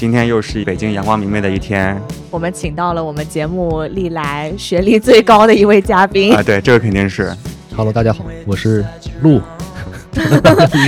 [0.00, 1.94] 今天又是北京阳光明媚的一天
[2.30, 7.30] 我们请到了我们节目历来学历最高的一位嘉宾，啊，对，这个肯定是。
[7.76, 8.82] Hello，大家好，我是
[9.20, 9.42] 陆，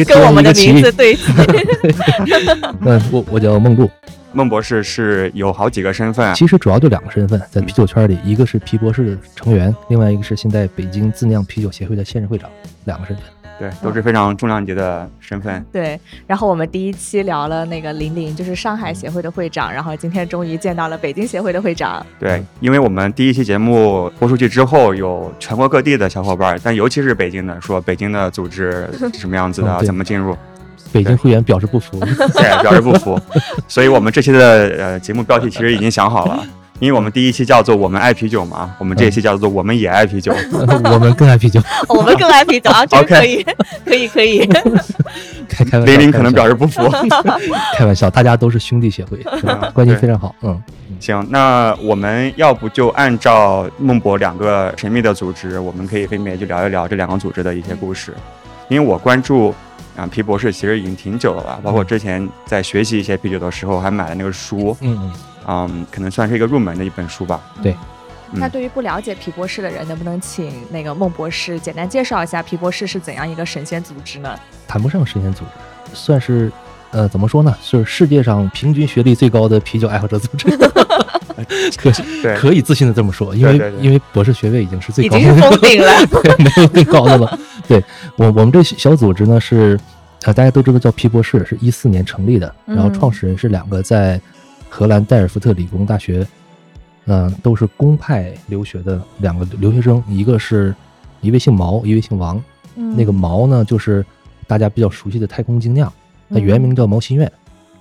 [0.07, 1.25] 跟我们的一个齐名字对齐。
[2.81, 3.91] 嗯，我我叫孟露，
[4.33, 12.49] 孟博士是有好几个身份，其实主要就两个身份，在啤酒圈里，一个是皮博士的成员，另外一个是现在北京自酿啤酒协会的现任会长，
[12.87, 13.27] 两个身份。
[13.59, 15.65] 对，都是非常重量级的身份。
[15.73, 22.05] 对，然后我们第一期聊了那个林林，就是上海协会的会长，然后今天终于见到了北京协会的会长。
[22.19, 30.37] 对，因为我们第一期节目播出去之后，有全国各地的小伙伴，但尤其是北京的，说北京的组织 是什么样子的，怎么进入，
[30.93, 31.99] 北京会员表示不服，
[32.35, 33.21] 对，表示不服。
[33.69, 34.39] 所以我们这期的
[34.79, 36.45] 呃节目标题其实已经想好了，
[36.83, 40.35] 因为我们第一期叫做“我们爱啤酒”嘛，我们这一期叫做“我们也爱啤酒”。
[40.91, 41.61] 我们更爱啤酒。
[41.89, 43.45] 我们更爱啤酒啊，这个 OK 可以，
[43.85, 44.45] 可以，可以。
[45.49, 46.83] 开开玩笑，林林可能表示示不服。
[47.77, 50.35] 开玩笑，大家都是兄弟协会，是吧关系非常好。
[50.43, 50.61] 嗯，
[50.99, 58.13] 行，那我们要不就按照孟博两个神秘的组织，我们可以分别就聊一聊这两个组织的一些故事。
[58.69, 59.55] 因为我关注
[59.97, 65.13] 啊皮博士其实已经挺久了吧，包括之前在学习一些啤酒的时候，还买了那个书，嗯嗯，
[65.47, 67.41] 嗯，可能算是一个入门的一本书吧。
[67.63, 67.73] 对，
[68.33, 74.39] 嗯那对于不了解皮博士的人，能不能请那个孟博士简单介绍一下皮博士是怎样一个神仙组织呢？
[74.67, 76.51] 谈不上神仙组织，算是
[76.91, 77.57] 呃怎么说呢？
[77.63, 80.49] 就是世界上平均学历最高的啤酒爱好者组织。
[81.77, 81.91] 可
[82.23, 86.07] 对可以自信的这么说，因为对对对因为博士学位已经是最已经是高的了，封顶了。
[86.23, 87.39] 对，没有更高的了。
[87.67, 87.83] 对
[88.17, 89.79] 我我们这小组织呢是，
[90.23, 94.21] 呃，大家都知道叫皮博士，是一四年成立的，然后嗯创始人是两个在
[94.75, 96.27] 荷兰代尔福特理工大学，
[97.05, 100.75] 嗯、都是公派留学的两个留学生，一个是
[101.21, 102.43] 一位姓毛，一位姓王。
[102.97, 104.03] 那个毛呢，就是
[104.47, 105.93] 大家比较熟悉的太空精酿，
[106.31, 107.31] 它原名叫毛新苑。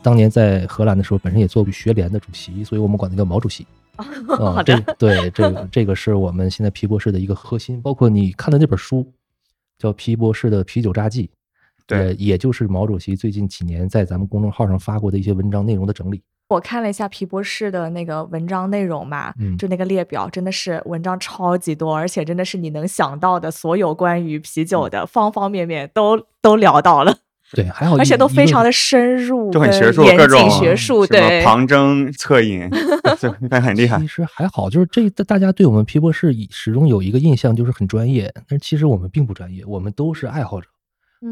[0.02, 3.66] 当年在荷兰的时候，本身也做过学联的主席，所以我们管他叫毛主席。
[4.28, 9.10] 好啊，的这对这个这个是我们现在皮博士的一个核心，包括你看的那本书，
[9.80, 11.28] 叫《皮博士的啤酒札记》，
[11.88, 16.22] 对呃，也就是毛主席最近几年在咱们公众号上发过的一些文章内容的整理。
[16.56, 27.18] 我看了一下皮博士的那个文章内容嘛，嗯就那个列表真的是文章超级多，而且真的是你能想到的所有关于啤酒的方方面面都都聊到了，
[27.54, 32.70] 对，还好而且都非常的的深入，就很学术，严各种谨学术，对，旁征侧引，
[33.20, 34.08] 对那很厉害其。
[34.08, 40.68] 实还好，就是这大家对我们皮博士始终有一个印象，就是很专业，但是其实我们并不专业，我们都是爱好者，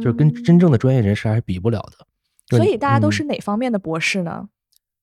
[0.02, 2.06] 就是跟嗯真正的专业人士还是比不了的。
[2.48, 4.48] 就是所以大家都嗯是哪方面的博士呢？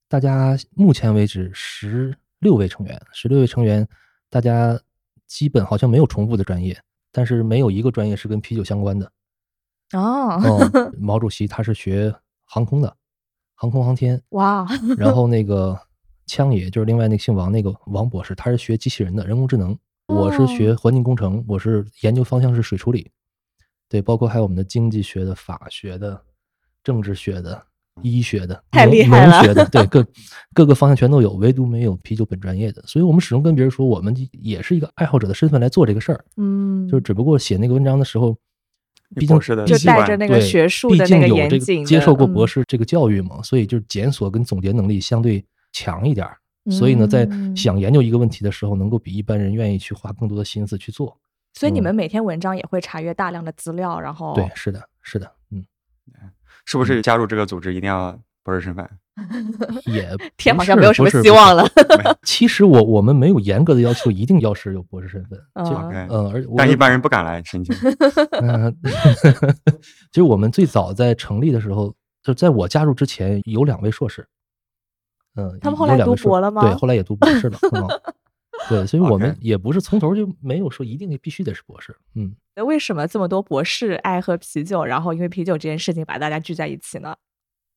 [0.09, 3.87] 大家目前为止十六位成员，十六位成员，
[4.31, 4.79] 大家
[5.27, 6.81] 基本好像没有重复的专业，
[7.11, 9.11] 但是没有一个专业是跟啤酒相关的。
[9.93, 12.97] 哦，哦，毛主席他是学航空的，
[13.55, 15.79] 航空航天，哇，然后那个
[16.27, 19.77] 枪爷就是另外那个姓王那个王博士，他是学机器人的人工智能。
[20.07, 23.11] 我是学哦环境工程，我是研究方向是水处理，
[23.89, 26.23] 对，包括还有我们的经济学的、法学的、
[26.85, 27.67] 政治学的、
[28.03, 30.07] 医学的、太农厉害了农学的，对， 各
[30.53, 32.83] 各个方向全都有，唯独没有啤酒本专业的。
[32.87, 38.37] 所以我们始终跟别人说，我们也是一个爱好者的身份来做这个事儿，嗯，就只不过写那个文章的时候，
[39.15, 46.37] 毕竟就带着那个学术毕的那个竟有这严谨接受过博嗯士这个教育嘛，所以就是检索跟总结能力相对强一点儿。
[46.71, 51.11] 所以呢，在嗯想研究一个问题的时候，能够比一般人愿意去花更多的心思去做。
[51.11, 51.21] 嗯
[51.57, 55.65] 所以你们每天文章也会查阅大量的资料，然后对，是的，是的，嗯，
[56.67, 58.87] 是不是加入这个组织一定要博士身份？
[59.87, 61.67] 也天好像没有什么希望了。
[62.23, 65.75] 其实我我们没有严格的要求一定要是有博士身份，就
[66.11, 67.75] 嗯而我但一般人不敢来申请。
[68.43, 68.77] 嗯，
[70.13, 74.29] 其实我们最早在成立的时候，就在我加入之前，有两位硕士，
[75.37, 77.59] 嗯，他们后来读有两位硕博了吗对，后来也读博士了。
[77.73, 77.89] 嗯
[78.69, 81.97] 对，所以我们也不是从头就没有说一定必须得是博士。
[82.15, 87.15] 嗯，那为什么这么多博士爱喝啤酒，然后因为啤酒这件事情把大家聚在一起呢？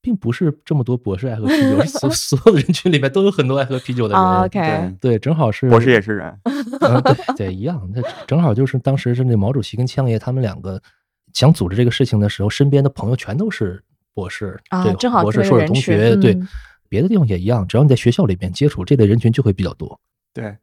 [0.02, 4.24] 并不是这么多博士爱喝啤酒，是所 所有的人群里面都有很多爱喝啤酒的人。
[4.24, 4.60] 啊，OK
[5.02, 6.40] 对，对，正好是博士也是人。
[6.46, 7.90] 嗯，对对，一样。
[7.94, 10.82] 那正好就是当时是那毛主席跟枪爷他们两个
[11.34, 13.84] 想组织这个事情的时候，身边的朋友全都是
[14.14, 16.48] 博士，对，啊正好博士、这类硕士人群同学，对嗯，
[16.88, 20.00] 别的地方也一样，只要你在学校里面接触这类人群就会比较多。
[20.34, 20.56] 对，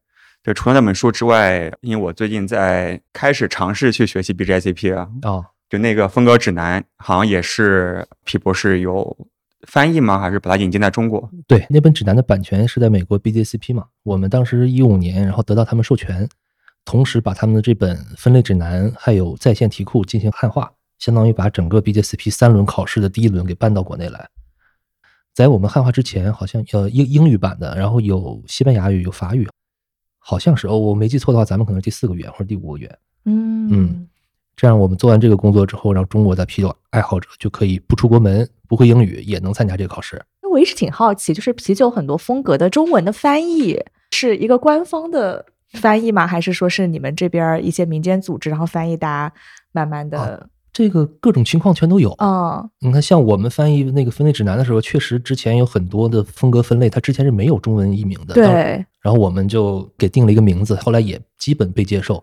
[0.47, 9.27] 对，除了那本书之外，因为我最近在开始尝试去学习 BJCP 啊，哦，就那个风格指南，好像也是皮博士有
[9.67, 10.21] 翻译吗？
[10.21, 11.29] 还是把它引进在中国？
[11.49, 13.87] 对，那本指南的版权是在美国 BJCP 嘛？
[14.05, 16.29] 我们当时一五年，然后得到他们授权，
[16.85, 20.71] 同时把他们的这本分类指南还有在线题库进行汉化，
[21.01, 24.29] 相当于把整个 BJCP 三轮考试的第一轮给搬到国内来。
[25.35, 29.49] 在我们汉化之前，好像呃英英语版的，然后有西班牙语，有法语。
[30.28, 32.99] 好像是哦，我没记错的话，咱们可能第四个语言或者第五个语言。
[33.26, 34.08] 嗯嗯，
[34.56, 40.20] 这样我们做完这个工作之后，让中国的啤酒爱好者就可以不出国门，不会英语也能参加这个考试。
[40.43, 43.81] 那我一直挺好奇，就是啤酒很多风格的中文的翻译
[44.11, 46.26] 是一个官方的翻译吗？
[46.26, 49.32] 还是说是你们这边一些民间组织然后翻译，大家
[49.70, 50.49] 慢慢的？
[50.73, 52.62] 这个各种情况全都有啊！
[52.81, 58.34] 你看，像我们翻译那个分类指南的时候，确实之前有很多的风格分类，它之前是没有中文译名的。
[58.34, 58.84] 对。
[59.06, 62.20] 然后我们就给定了一个名字，后来也基本被接受。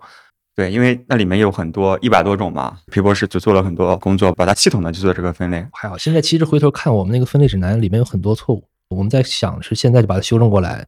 [0.54, 5.66] 对，因为那里面有很多一百多种嘛，皮博士就做了很多工作，把它系统的去做这个分类。
[5.72, 10.86] 还好，现在其实回头看我们那个分类指南里面有很多错误，我们在想是现在就把它修正过来，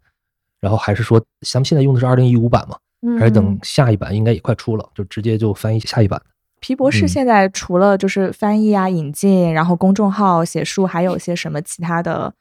[0.59, 1.17] 然后还是说
[1.49, 2.77] 咱们现在用的是二零一五版嘛，
[3.17, 6.21] 还是等下一版应该也快出了，就直接就翻译下一版。
[6.59, 12.33] 皮博士现在除了就是翻译啊、引进，然后公众号写书，还有些什么其他的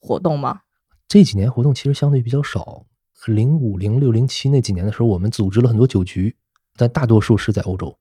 [0.00, 0.62] 活动吗？
[1.08, 2.84] 这几年活动其实相对比较少。
[3.26, 6.34] 零五、零六、零七那几年的时候，我们组织了很多酒局，
[6.76, 7.96] 但大多数是在欧洲。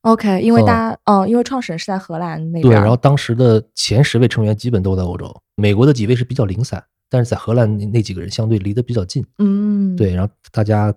[0.00, 2.62] OK，因为大家哦，因为创始人是在荷兰那边。
[2.62, 9.24] 对，然后当时的前十位成员基本都在欧洲，美国的几位是比较零散，但是在荷兰那那几个人相对离得比较近。
[9.38, 10.92] 嗯，对，然后大家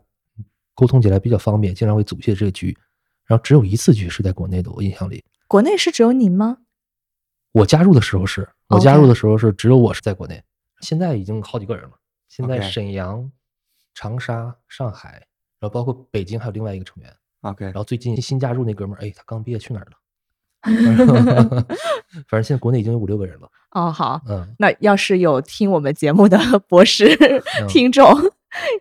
[0.73, 2.77] 沟通起来比较方便，经常会组一些这个局。
[3.25, 5.23] 然后只有一次局是在国内的，我印象里。
[5.47, 6.57] 国内是只有您吗？
[7.51, 10.41] 我加入的时候是，我加入的时候是只有我是在国内。
[10.81, 11.91] 现在已经好几个人了。
[12.29, 13.31] 现在沈阳、
[13.99, 15.13] 长沙、上海，
[15.59, 17.11] 然后包括北京还有另外一个成员。
[17.41, 17.65] OK。
[17.65, 19.97] 然后最近新加入那哥们儿，哎，他刚毕业去哪儿了？
[22.27, 23.49] 反正现在国内已经有五六个人了。
[23.71, 24.21] 哦，好。
[24.29, 24.47] 嗯。
[24.59, 26.37] 那要是有听我们节目的
[26.69, 27.17] 博士
[27.67, 28.05] 听众。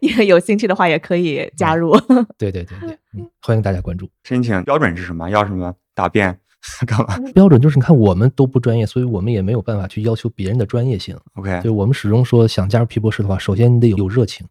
[0.01, 1.99] 也有兴趣的话，也可以加入。
[2.37, 4.09] 对对对对，嗯，欢迎大家关注。
[4.23, 5.31] 申请标准是什么？
[5.31, 6.39] 要什么答辩？
[6.87, 7.19] 干嘛？
[7.35, 11.19] 标准就是你看，我们都不专业，所以我们也没有办法去要求别人的专业性。
[11.35, 14.47] OK，就我们始终说，想加入皮博士的话，首先你得有热情，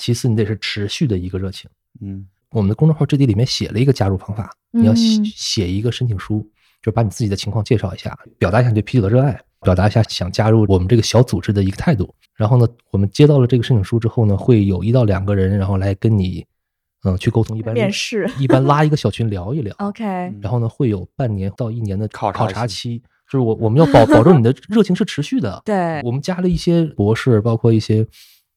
[0.00, 1.68] 其次你得是持续的一个热情。
[2.00, 6.48] 嗯，我们的公众号置顶里面写了一个加入方法，你要写写一个申请书，
[6.82, 9.38] 就把你自己的情况介绍一下，表达一下你对啤酒的热爱。
[9.62, 12.14] 表达一下想加入我们这个小组织的一个态度。
[12.34, 16.46] 然后呢，我们接到了这个申请书之后呢，会有一到两个人，然后来跟你，
[17.04, 17.58] 嗯，去沟通。
[17.58, 19.74] 一般面试，一般拉一个小群聊一聊。
[19.84, 20.02] OK。
[20.40, 25.60] 然后呢，会有半年到一年的考考察期，就是我我们要保保证你的 热情是持续的。
[25.62, 26.00] 对。
[26.04, 28.06] 我们加了一些博士，包括一些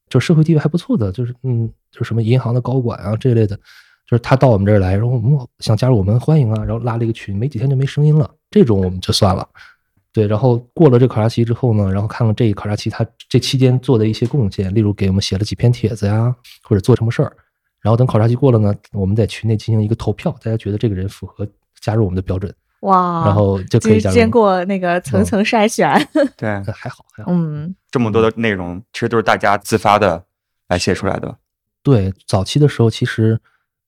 [0.10, 3.56] 就社会地位还不错的，就是嗯，就是什么银行的高管啊这一类的，
[4.08, 9.48] 就是他到我们这儿来，然后我们想加入我们欢迎啊，然后拉了一个群，没几天就没声音了，这种我们就算了。
[10.12, 17.36] 对，然后过了这考察期之后呢，然后看看这一考察期他这期间做的一些贡献，例如给我们写了几篇帖子呀，或者做什么事儿。
[17.82, 21.48] 然后等考察期过了呢，我们在群内进行一个投票，大家觉得这个人符合
[21.82, 22.54] 加入我们的标准，
[22.84, 24.00] 哇，然后就可以。
[24.00, 25.92] 经过那个层层筛选，
[26.38, 27.32] 对，还好还好。
[27.32, 30.24] 嗯，这么多的内容其实都是大家自发的
[30.70, 31.38] 来写出来的。
[31.82, 33.40] 对，早期的时候其实。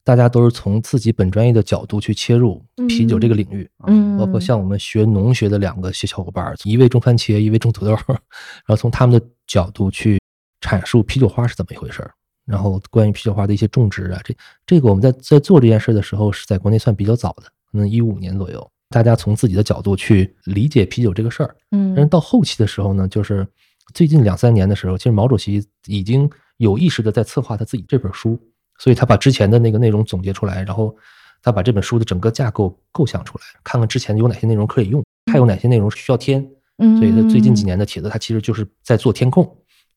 [0.08, 10.22] 大家都是从自己本专业的角度去切入啤酒这个领域，嗯，包括像我们学农学的两个小小伙伴，一位种番茄，一位种土豆， 然后从他们的角度去
[10.62, 12.12] 阐述啤酒花是怎么一回事儿，
[12.46, 14.36] 然后关于啤酒花的一些种植啊，这
[14.68, 23.48] 这个我们在在做这件事的时候是在国内算比较早的，可能一五年左右，大家从自己的角度去理解啤酒这个事儿，嗯，但是到后期的时候呢，就是
[23.94, 28.39] 最近两三年的时候，其实毛主席已经有意识的在策划他自己这本书。
[28.77, 30.94] 所以他把之前的那个内容总结出来，然后
[31.42, 35.01] 他把这本书的整个架构构想出来，看看之前有哪些内容可以用，
[35.32, 36.46] 还有哪些内容是需要添。
[36.80, 39.50] 嗯，所以他最近几年的帖子，他其实就是在做填空，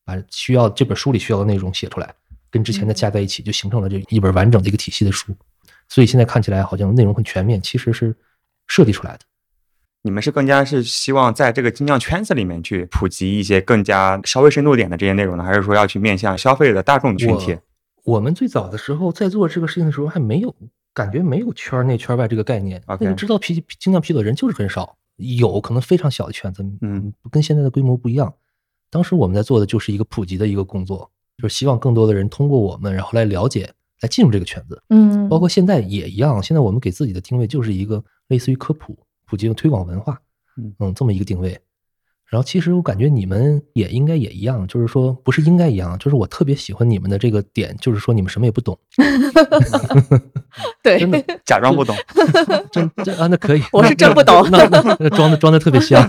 [0.04, 2.14] 把需要这本书里需要的内容写出来，
[2.52, 5.34] 跟之前的加在一起，就形成了这一本完整的一个体系的书。
[5.88, 8.16] 所以现在看起来好像内容很全面，其实是
[8.68, 9.20] 设计出来的。
[10.02, 17.58] 你们是更加是希望在这个精酿圈子里面去普及一些更加稍微深度点的这些内容呢，还是说要去面向消费的大众群体？
[18.04, 20.54] 我们最早的时候在做这个事情的时候，还没有
[20.94, 22.80] 感觉没有圈内圈外这个概念。
[22.86, 28.32] 那个知道啤精酿啤酒的人就是很少，有可能非常小的圈子，嗯，跟现在的规模不一样。
[28.90, 34.82] 当时我们在做的就是一个普及的一个工作，就是希望更多的人通过我们，然后来了解，来进入这个圈子。
[34.88, 36.42] 嗯，包括现在也一样。
[36.42, 40.18] 现在我们给自己的定位就是一个类似于科普、普及、推广文化，
[40.78, 41.58] 嗯，这么一个定位。
[42.30, 48.78] 然后其实我感觉你们也应该也一样，就是说不是应该一样，就是我特别喜欢你们的这个点，就是说你们什么也不懂，
[50.84, 51.96] 对，真的 假装不懂，
[52.70, 56.06] 真真啊，那可以，我是真不懂那那那装的装的特别像，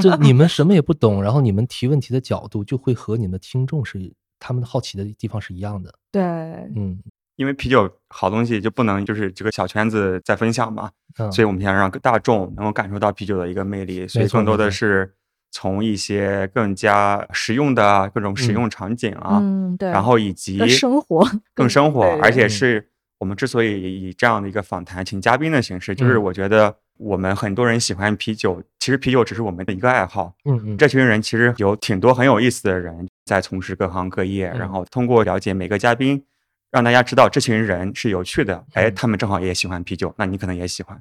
[0.00, 3.98] 就你们什么也不懂，然后你们提问题的角度就会和你们的听众是
[4.38, 6.98] 他们的好奇的地方是一样的，对，嗯。
[7.36, 15.14] 因为啤酒好东西就不能就是这个小圈子在分享嘛，嗯，所以我们想让大众能够感受到啤酒的一个魅力，所以更多的是
[15.52, 26.22] 从一些更加实用的各种使用场景啊，嗯，对，然后以及更生活，更生活，而且嗯是我们之所以以这样的一个访谈请嘉宾的形式，就是嗯。
[26.24, 30.34] 我觉得我们很多人喜欢啤酒，其实啤酒只是我们的一个爱好。
[30.44, 36.24] 嗯嗯，这群人其实有挺多很有意思的人在从事各行各业，嗯然后通过了解每个嘉宾，
[36.70, 41.00] 让大家知道这群人是有趣的，哎，嗯他们正好也喜欢啤酒，那你可能也喜欢。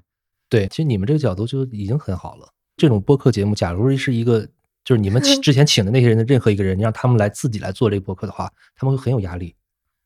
[0.49, 2.49] 对，其实你们这个角度就已经很好了。
[2.75, 4.47] 这种播客节目，假如是一个
[4.83, 9.55] 就是你们请 之前请的那些人的任何一个人，你让他们来自己来做这个播客的话，他们会很有压力，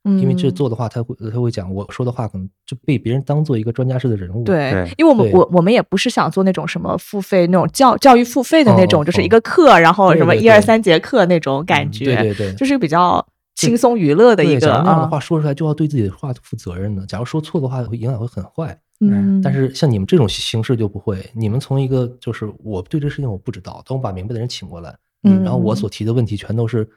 [0.04, 4.42] 因为这嗯做的话，他会他会讲我说的话可能就被别人当做一个专家式的人物。
[4.42, 17.06] 对对，因为我们我我们也不是想做那种什么付费那种教教育付费的那种，哦就是一个课，然后什么一二三节课那种感嗯觉，对对对，就是比较轻松娱乐的一个那样的话，说出来就要对自己的话负责任的。
[17.06, 18.76] 假如说错的话，会影响会很坏。
[19.04, 26.88] 嗯，但是像你们这种形式就不会，你们从一个就是我对这事情我不知道，等我把明白的人请过来，嗯然后我所提的问题全都是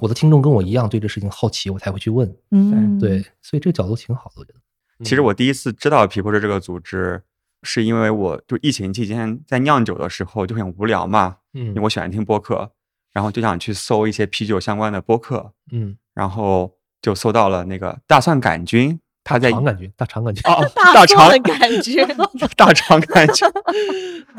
[0.00, 2.32] 我的听众跟我一样对这事情好奇，我才会去问。
[2.50, 4.58] 嗯对，所以这个角度挺好的，我觉得。
[5.04, 7.22] 其实我第一次知道皮博士这个组织，
[7.62, 12.72] 是因为我就疫情期间在酿酒的时候就很无聊嘛，嗯因为我喜欢听播客，
[13.12, 20.42] 然后就想去搜一些啤酒相关的播客，嗯，然后就搜到了那个大蒜杆菌，他在肠杆菌，大肠杆菌。
[20.50, 21.96] 哦， 大大肠杆菌，
[22.56, 23.48] 大肠杆菌，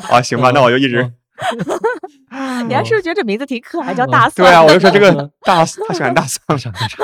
[0.10, 1.14] 啊， 行吧，那我就一直嗯
[2.68, 4.46] 你还是不是觉得这名字挺可爱，叫大蒜？
[4.46, 6.98] 对啊，我就说这个 大，他喜欢大蒜，肠感觉。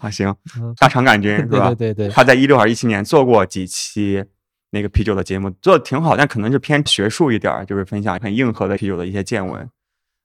[0.00, 1.68] 啊，行，嗯大肠杆菌是吧？
[1.74, 4.24] 对对对对，他在一六还是一七年做过几期
[4.70, 9.68] 那个啤酒的节目，做的挺好，但可能是偏学术一点，就是分享很硬核的啤酒的一些见闻。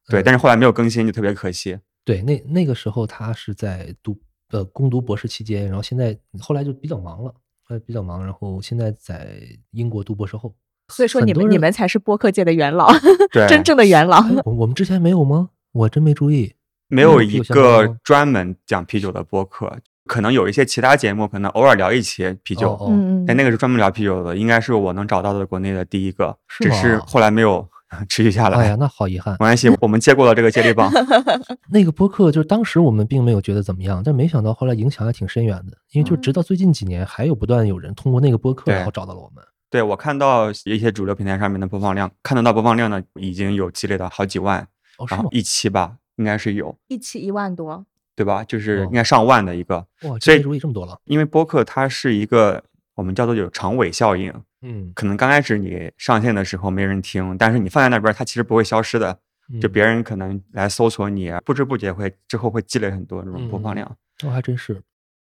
[0.08, 1.78] 对，嗯但是后来没有更新，就特别可惜。
[2.04, 7.32] 对，那那个时候他是在读呃攻读博士期间，然后现在后来就比较忙了，
[7.64, 9.40] 后来比较忙，然后现在在
[9.72, 10.54] 英国读博士后。
[10.90, 12.92] 所以说你们你们才是播客界的元老，
[13.48, 14.18] 真正的元老。
[14.36, 15.50] 哎我我们之前没有吗？
[15.72, 16.54] 我真没注意。
[16.88, 19.72] 没有一个专门讲啤酒的播客，
[20.08, 27.70] 可能有一些其他节目，可能偶尔聊一期啤酒，哦哦嗯，但那个是专门聊啤酒的，应该是我能找到的国内的第一个，是只是后来没有
[28.10, 28.58] 持续下来。
[28.58, 29.38] 哎呀，那好遗憾没。
[29.38, 30.92] 关系，我们接过了这个接力棒。
[31.70, 39.44] 那个播客就是当时我们并没有觉得怎么样，但没想到后来影响还挺深远的，因为就直到最近几年，还有不断有人通过那个播客，然后找到了我们。
[39.70, 47.86] 对我看到一些主流平台上面的播放量，看得到播放量呢，已经有积累到好几万，哦，然后一期吧，应该是有，一期一万多，
[48.16, 48.44] 对吧？
[48.44, 51.00] 就是哦应该上万的一个，哇，所以这注意这么多了。
[51.06, 52.64] 因为播客它是一个
[52.96, 59.20] 我们叫做有长尾效应，嗯，可能刚开始你上线的时候没人听，但是你放在那边，它其实不会消失的。
[59.60, 63.98] 就嗯别人可能来搜索你，不知不觉会之后会积累很多这种播放嗯量。
[64.24, 64.80] 哦，还真是。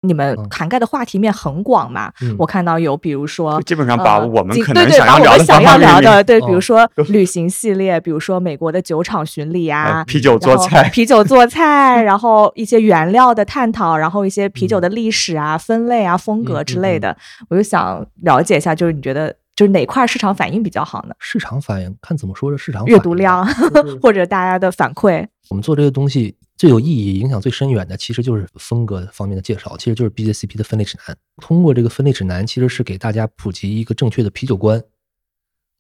[0.02, 2.12] 你们嗯涵盖的话题面很广嘛。
[2.22, 17.16] 嗯我看到有，比如说基本上把呃我们可几对对能想要聊把我们想要聊的，对，哦比如说旅行系列，比如说美国的酒厂巡礼啊呃，啤酒做菜，啤酒做菜， 然后一些原料的探讨，然后一些啤酒的历史啊、分类啊、风格之类的，
[17.48, 21.14] 我就想了解一下，就是你觉得就是哪块市场反应比较好呢？
[21.20, 25.26] 市场反应看怎么说这市场阅反应读量就是 或者大家的反馈？
[25.48, 31.16] 我们做这个东西最有意义、影响最深远的，其实就是风格方面的介绍，其实就是 BJCP 的分类指南。
[31.38, 34.80] 通过这个分类指南，其实是给大家普及一个正确的啤酒观。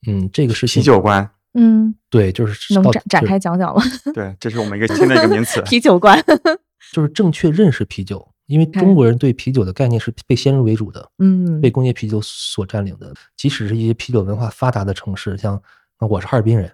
[0.08, 3.80] 嗯，这个是啤酒观，嗯，对，就是能展展开讲讲吗？
[4.12, 5.62] 对，这是我们一个新的一个名词。
[5.70, 6.20] 啤酒观，
[6.92, 13.14] 就是正确认识啤酒，因为中国人对啤酒的概念是被先入为主的，嗯被工业啤酒所占领的。
[13.36, 15.54] 即使是一些啤酒文化发达的城市，像
[15.98, 16.72] 啊我是哈尔滨人，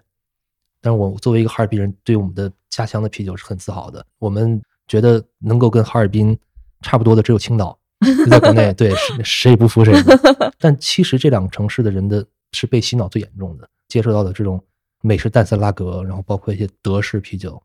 [0.81, 4.05] 但是我作为一个哈尔滨人，对我们的家乡的啤酒是很自豪的。
[4.17, 6.37] 我们觉得能够跟哈尔滨
[6.81, 7.77] 差不多的只有青岛，
[8.29, 9.93] 在国内， 对，谁谁也不服谁。
[10.59, 14.63] 但其实这两个城市的人的是被洗脑最严重的，接受到的这种
[15.01, 17.61] 美式淡色拉格，然后包括一些德式啤酒。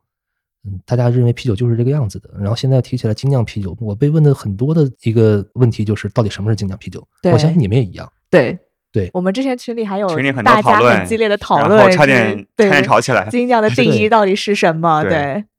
[0.67, 2.29] 嗯，大家认为啤酒就是这个样子的。
[2.39, 7.07] 然后现在提起来精酿啤酒，我被问的很多的一个问题就是，到底什么是精酿啤酒？
[7.21, 8.11] 对我相信你们也一样。
[8.29, 8.57] 对
[8.95, 13.27] 对我们之前群里还有群里很多大家讨论很激烈的讨论然论，后差点对差点吵起来。
[13.29, 15.03] 精酿的定义到底是什么？
[15.03, 15.11] 对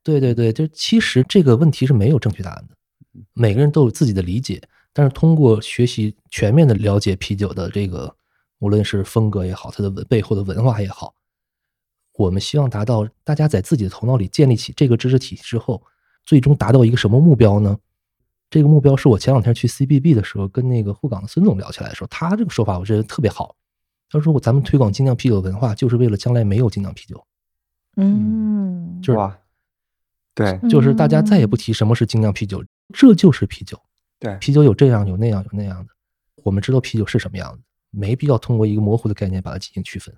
[0.03, 2.75] 对，对对对，就其实这个问题是没有正确答案的，
[3.35, 4.59] 每个人都有自己的理解，
[4.95, 8.17] 但是通过学习全面的了解啤酒的这个，
[8.61, 11.13] 无论是风格也好，它的文背后的文化也好，
[12.15, 15.83] 我们希望达到大家在自己的头脑里建立起这个知识体系之后，
[16.25, 17.77] 最终达到一个什么目标呢？
[18.49, 23.55] 这个目标是我前两天去 CBB 的时候跟那个沪港的孙总聊起来的时候，他这个说法我觉得特别好。
[24.09, 27.27] 他说：“我咱们推广精酿啤酒文化，就是为了将来没有精酿啤酒。”
[27.99, 29.37] 嗯，就是哇，
[30.33, 33.77] 对就是大家再也不提什么是精酿啤酒，这就是啤酒。
[34.21, 35.93] 对，啤酒有这样有那样有那样的，
[36.45, 40.15] 我们知道啤酒是什么样子，没必要通过一个模糊的概念把它进行区分。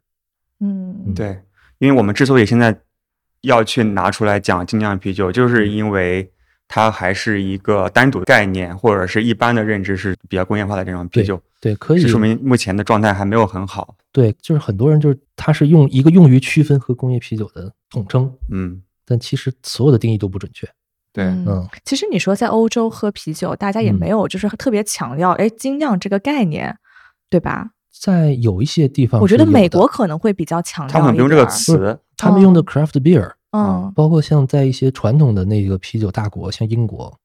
[0.61, 1.41] 嗯，对，
[1.79, 2.79] 因为我们之所以现在
[3.41, 6.31] 要去拿出来讲精酿啤酒，就是因为
[6.69, 13.97] 它还是一个单独的概念，或者是一般的认知是比较工业化的这种啤酒，对，可以是说明目前的状态还没有很好。
[14.13, 20.69] 对，就是很多人就是它是用一个用于区分和工业啤酒的统称，嗯，但其实所有的定义都不准确。
[21.13, 26.77] 对，嗯，其实你说在欧洲喝啤酒，大家也嗯没有就是特别强调哎精酿这个概念，
[27.31, 27.71] 对吧？
[27.99, 33.93] 在有一些地方，我觉得美国可能会比较强调他们不用这个词，他们用的 craft beer，嗯。
[33.95, 37.19] 包括像在一些传统的那个啤酒大国，像英国、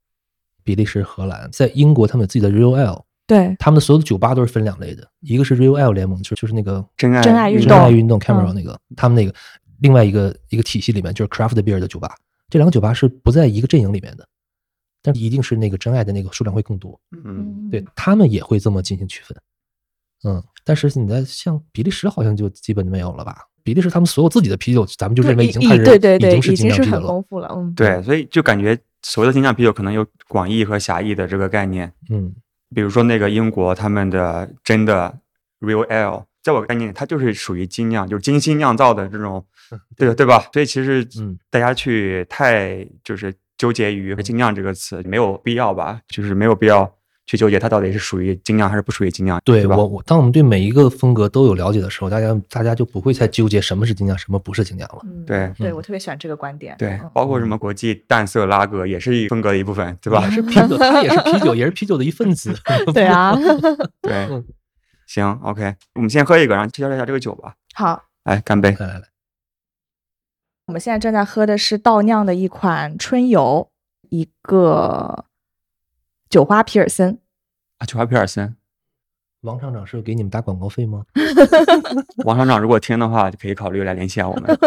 [0.64, 8.56] 比利时、荷兰，在英国他们有自己的 Real Ale，对，他们的所有的酒吧都是分两类的，一个是 Real Ale 联盟，就就是那个真爱真爱运真动爱运动 Camera 嗯。
[8.56, 9.36] 那个，他们那个
[9.80, 12.16] 另外一个一个体系里面就是 craft beer 的酒吧，
[12.50, 14.28] 这两个酒吧是不在一个阵营里面的，
[15.02, 19.38] 但一定是那个真爱的那个数量会更多，嗯，对他们也会这么进行区分，
[20.24, 23.38] 嗯，但是你在像比利时好像就基本没有了吧？
[23.64, 31.92] 比利时他们所有自己的啤酒，咱们就认为已经已看认对对对，已经是已经是精酿啤酒了，很丰富了，嗯，对，所以就感觉所谓的精酿啤酒可能有广义和狭义的这个概念。
[32.10, 32.34] 嗯，
[32.76, 35.18] 比如说那个英国他们的真的
[35.62, 39.46] Real Ale，在我概念里它就是属于精酿，就是精心酿造的这种，
[39.96, 40.46] 对对吧？
[40.52, 46.94] 所以其实嗯大家去太就是纠结于精酿这个词没有必要吧，就是没有必要
[47.26, 49.42] 去纠结它到底是属于精酿还是不属于精酿，吧？
[49.46, 55.02] 对我我当我们对每一个风格都有了解的时候，大家大家就不会再纠结什么是精酿，什么不是精酿了。
[55.06, 60.32] 嗯对对，嗯我特别喜欢这个观点，对嗯，包括什么国际淡色拉格也是一风格的一部分，对吧也？
[60.32, 62.54] 是啤酒，它也是啤酒，也是啤酒的一份子。
[62.94, 63.34] 对啊，
[64.02, 64.46] 对 嗯，
[65.08, 67.56] 行，OK，我们先喝一个，然后介绍一下这个酒吧。
[67.74, 68.04] 好。
[68.26, 68.72] 来，干杯！
[68.80, 69.04] 来来来，
[70.68, 73.70] 我们现在正在喝的是倒酿的一款春游，
[74.10, 75.26] 一个
[76.34, 77.20] 酒花皮尔森。
[77.78, 78.56] 啊，酒花皮尔森，
[79.42, 81.06] 王厂长是给你们打广告费吗？
[82.26, 84.58] 王厂长如果听的话，就可以考虑来联系下我们。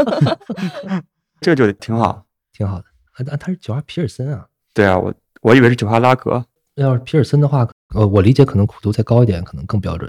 [1.42, 2.24] 这个酒挺好。
[2.52, 2.84] 挺好的。
[3.14, 4.46] 啊，啊它是酒花皮尔森啊。
[4.72, 6.46] 对啊，我我以为是酒花拉格。
[6.76, 10.08] 要是皮尔森的话，呃，我理解可能苦度再高一点，可能更标准。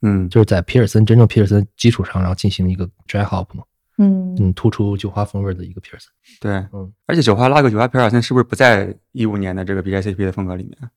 [0.00, 3.62] 嗯，就是在皮尔森真正皮尔森基础上，然后进行一个 dry hop 嘛，
[3.98, 6.10] 嗯嗯，突出酒花风味的一个皮尔森。
[6.40, 10.90] 对，嗯，而且酒花拉格、酒花皮尔森是不是不在一五年的这个 BJCP 的风格里面？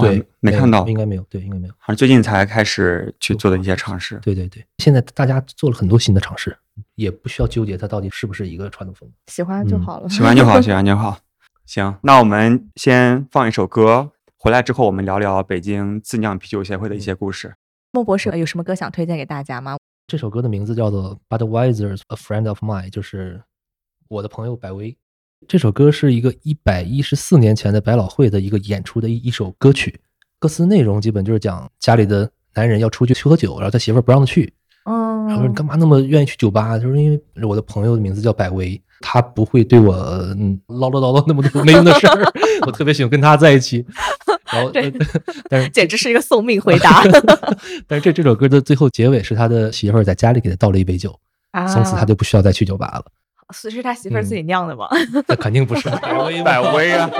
[0.00, 1.74] 对，没看到，应该没有，对，应该没有。
[1.76, 4.16] 好像最近才开始去做的一些尝试。
[4.22, 6.56] 对对对，现在大家做了很多新的尝试，
[6.94, 9.14] 也不需要纠结它到底是不是一个传统风格。
[9.26, 10.08] 喜欢就嗯好了。
[10.08, 11.18] 喜欢就好， 喜欢就好。
[11.66, 17.56] 行，那我们先放一首歌，回来之后我们聊聊北京自酿啤酒协会的一些故事。
[17.90, 19.77] 莫博士有什么歌想推荐给大家吗？
[20.08, 23.38] 这首歌的名字叫做《Budweiser's A Friend of Mine》，就是
[24.08, 24.96] 我的朋友百威。
[25.46, 30.00] 这首歌是一个一百一十四年前的百老汇的一个演出的一一首歌曲，
[30.38, 34.50] 歌词内容基本就是讲家里的男人要出去去喝酒，然后他媳妇儿不让他去，
[34.86, 36.78] 嗯，然后说你干嘛那么愿意去酒吧？
[36.78, 39.94] 就是因为我的朋友的名字叫百威，他不会对我
[40.38, 42.32] 嗯唠唠叨叨那么多没用的事儿，
[42.66, 43.84] 我特别喜欢跟他在一起。
[44.52, 44.70] 然后，
[45.48, 47.02] 但是简直是一个送命回答
[47.86, 51.18] 但是这这首歌的最后结尾是他的媳妇儿在家里给他倒了一杯酒，
[51.52, 51.66] 啊！
[51.66, 53.04] 从此他就不需要再去酒吧了。
[53.54, 54.88] 是是他媳妇儿自己酿的吗？
[55.26, 57.10] 那肯定不是百 威百威啊！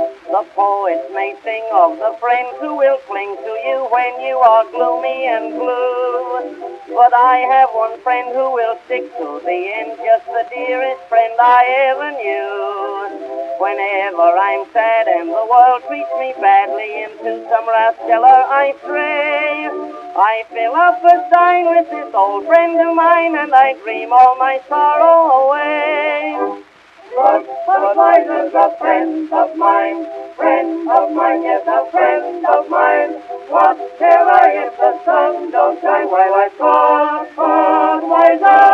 [0.00, 4.64] The poets may sing of the friends who will cling to you when you are
[4.70, 6.80] gloomy and blue.
[6.88, 11.34] But I have one friend who will stick to the end, just the dearest friend
[11.38, 13.60] I ever knew.
[13.60, 19.68] Whenever I'm sad and the world treats me badly, into some rascaller I stray.
[20.16, 24.36] I fill up a stein with this old friend of mine, and I dream all
[24.38, 26.64] my sorrow away.
[27.14, 33.12] But Budweiser's a friend of mine, friend of mine, yes, a friend of mine.
[33.50, 38.70] Whatever if the sun don't shine while I talk Budweiser,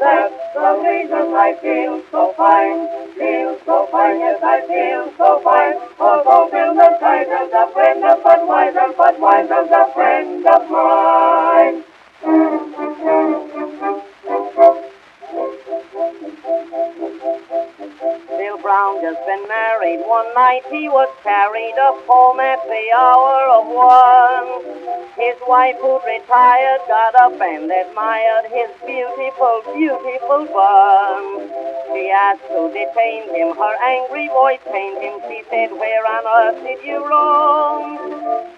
[0.00, 5.78] that's the reason I feel so fine, feel so fine, yes, I feel so fine.
[6.00, 11.84] Although Bill the Kaiser's a friend of Budweiser, Budweiser's a friend of mine.
[18.38, 20.00] Bill Brown just been married.
[20.06, 24.64] One night he was carried up home at the hour of one.
[25.20, 31.50] His wife who'd retired got up and admired his beautiful, beautiful bun.
[31.92, 35.20] She asked to detain him, her angry voice pained him.
[35.28, 37.98] She said, where on earth did you roam?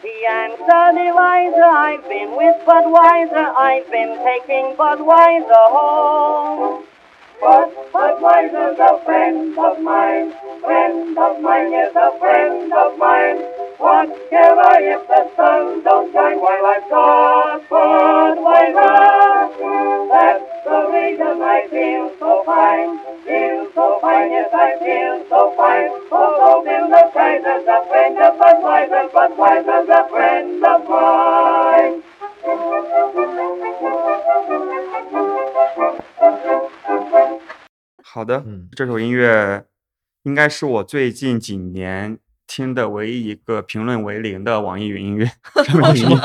[0.02, 6.59] He answered, Eliza, I've been with Budweiser, I've been taking Budweiser home.
[6.60, 12.98] But but mine is a friend of mine, friend of mine, is a friend of
[12.98, 13.38] mine.
[13.78, 19.00] What care I if the sun don't shine while I've got Budweiser?
[20.12, 25.09] That's the reason I feel so fine, feel so fine, yes, I feel
[38.20, 39.64] 好的，嗯这首音乐
[40.24, 45.24] 应该是我最近几年听的唯一一个评论为零的网易云音乐
[45.64, 46.16] 上面的音乐，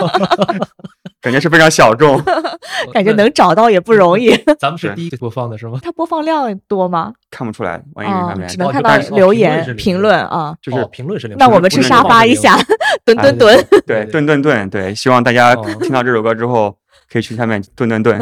[1.21, 2.21] 感觉是非常小众。
[2.91, 4.35] 感觉能找到也不容易。
[4.59, 5.79] 咱们是对第一个播放的是吗？
[5.81, 7.13] 它播放量多吗？
[7.31, 10.53] 看不出来网易云啊上面，只能看到留言评论啊。
[10.61, 12.57] 就是哦评论是零，那我们去沙发一下，
[13.05, 13.65] 蹲蹲蹲。
[13.87, 16.77] 对蹲蹲蹲，对，希望大家哦听到这首歌之后
[17.09, 18.19] 可以去下面顿顿顿。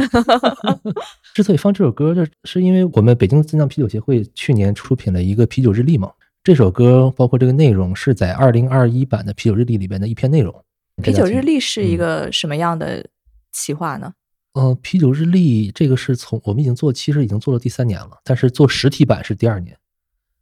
[1.34, 6.12] 之所以放这首歌，这是因为我们北京自酿啤酒协会去年出品了一个啤酒日历嘛。
[6.44, 10.54] 这首歌包括这个内容是在二零二一版的啤酒日历里边的一篇内容。
[11.02, 13.08] 啤酒日历嗯是一个什么样的
[13.52, 14.14] 企划呢？
[14.54, 19.76] 呃，啤酒日历这个是从我们已经做，其实已经做了第三年了，但是做实体版是第二年。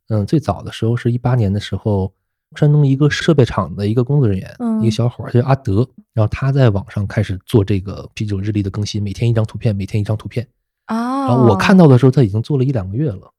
[0.09, 2.11] 嗯，最早的时候是一八年的时候，
[2.55, 10.45] 山东一个设备厂的一个工作人员，嗯一个小伙儿叫阿德，然后他在网上开始做这个啤酒日历的更新，每天一张图片，每天一张图片。
[10.91, 13.31] 啊，然后我看到的时候，他已经做了一两个月了。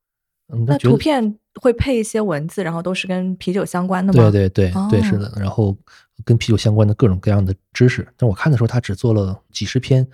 [0.52, 4.30] 嗯，他那图片会配一些文字，然后都是跟啤酒相关的吗？
[4.30, 5.32] 对对对对，是哦的。
[5.36, 5.76] 然后
[6.24, 10.06] 跟啤酒相关的各种各样的知识，但我看的时候，他只做了几十篇，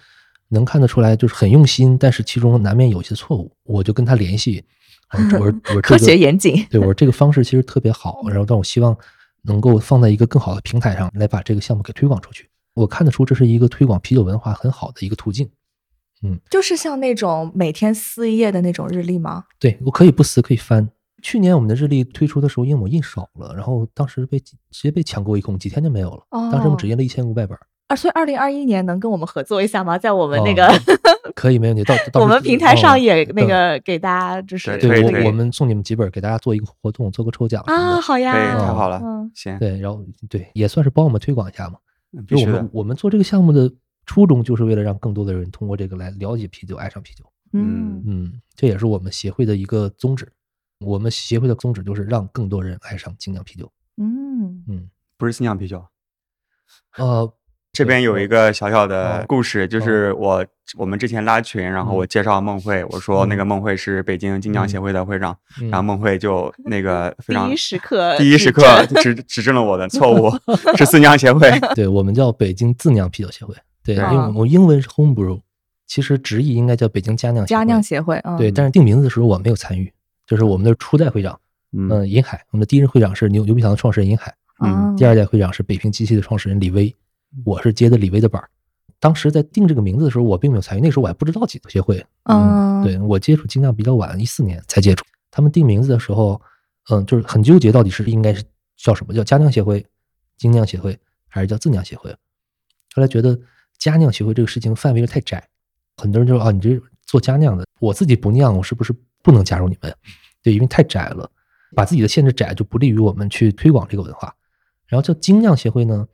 [0.48, 3.52] 能看得出来就是很用心，但是其中难免有一些错误。
[3.62, 4.64] 我就跟他联系，
[5.12, 6.66] 我说我说学严谨。
[6.70, 8.96] 对我说这个方式其实特别好， 然后但我希望
[9.42, 12.48] 能够放在一个更好的平台上来把这个项目给推广出去。
[12.74, 15.48] 我看得出这是一个推广啤酒文化很好的一个途径。
[16.50, 19.44] 就是像那种每天撕一页的那种日历吗？
[19.58, 20.88] 对我可以不撕，可以翻。
[21.22, 26.22] 去年我们的日历推出的时候，因为我印少了，然后当时被直接被抢购一空，几天就没有了。
[26.30, 27.58] 当时我哦们只印了一千五百本。
[27.88, 29.96] 啊，所以二零二一年能跟我们合作一下吗？
[29.96, 31.82] 在我们那哦个、 可以，没问题。
[31.84, 41.78] 到到我们平台上哦也那嗯个给大家就是对我我们送你们几本，给大家做一个活动，做个抽奖啊，好呀，太好了嗯，行，对，然后对，也算是帮我们推广一下嘛。
[42.26, 42.70] 就我们。
[42.72, 43.72] 我们做这个项目的
[44.08, 47.30] 初衷，就是为了让更多的人通过这个来了解啤酒，爱上啤酒。
[47.52, 50.26] 嗯嗯，这也是我们协会的一个宗旨。
[50.80, 53.70] 我们协会的宗旨就是让更多人爱上精酿啤酒。
[53.98, 55.84] 嗯嗯，不是精酿啤酒。
[56.96, 57.30] 呃，
[57.72, 60.46] 这边有一个小小哦的故事，就是我
[60.78, 70.30] 我们之前拉群，然后我介绍孟慧，我说那个孟慧是北京精酿协会的会长，嗯然后孟慧就 那个非常第一时刻第一时刻指指正了我的错误，
[70.76, 71.50] 是 自酿协会。
[71.76, 73.54] 对我们叫北京自酿啤酒协会。
[73.94, 75.40] 对，因为我英文是 homebrew，
[75.86, 77.58] 其实直译应该叫北京佳酿协会。
[77.58, 79.90] 佳酿协会，嗯，对，但是定名字的时候我没有参与，
[80.26, 81.40] 就是我们的初代会长，
[81.72, 81.88] 嗯。
[81.90, 84.94] 嗯，银海，我们的第一任会长是牛牛皮糖的创始人银海，嗯。
[84.96, 86.94] 第二代会长是北平机器的创始人李威，
[87.44, 88.50] 我是接的李威的板儿。
[89.00, 92.82] 当时在定这个名字的时候，我并没有参与，那时候我还不知道几个协会，嗯。
[92.84, 95.04] 对我接触精酿比较晚，一四年才接触。
[95.30, 96.40] 他们定名字的时候，
[96.90, 98.44] 嗯，就是很纠结，到底是应该是
[98.76, 99.84] 叫什么叫佳酿协会、
[100.36, 100.98] 精酿协会，
[101.28, 102.10] 还是叫自酿协会？
[102.94, 103.38] 后来觉得
[103.78, 105.48] 佳酿协会这个事情范围又太窄，
[105.96, 109.94] 很多人就说啊，你这做家酿的，我自己不酿，我是不是不能加入你们？
[110.42, 111.30] 对，因为太窄了，
[111.74, 114.34] 把自己的限制窄，就不利于我们去推广这个文化。
[114.86, 116.06] 然后叫精酿协会呢，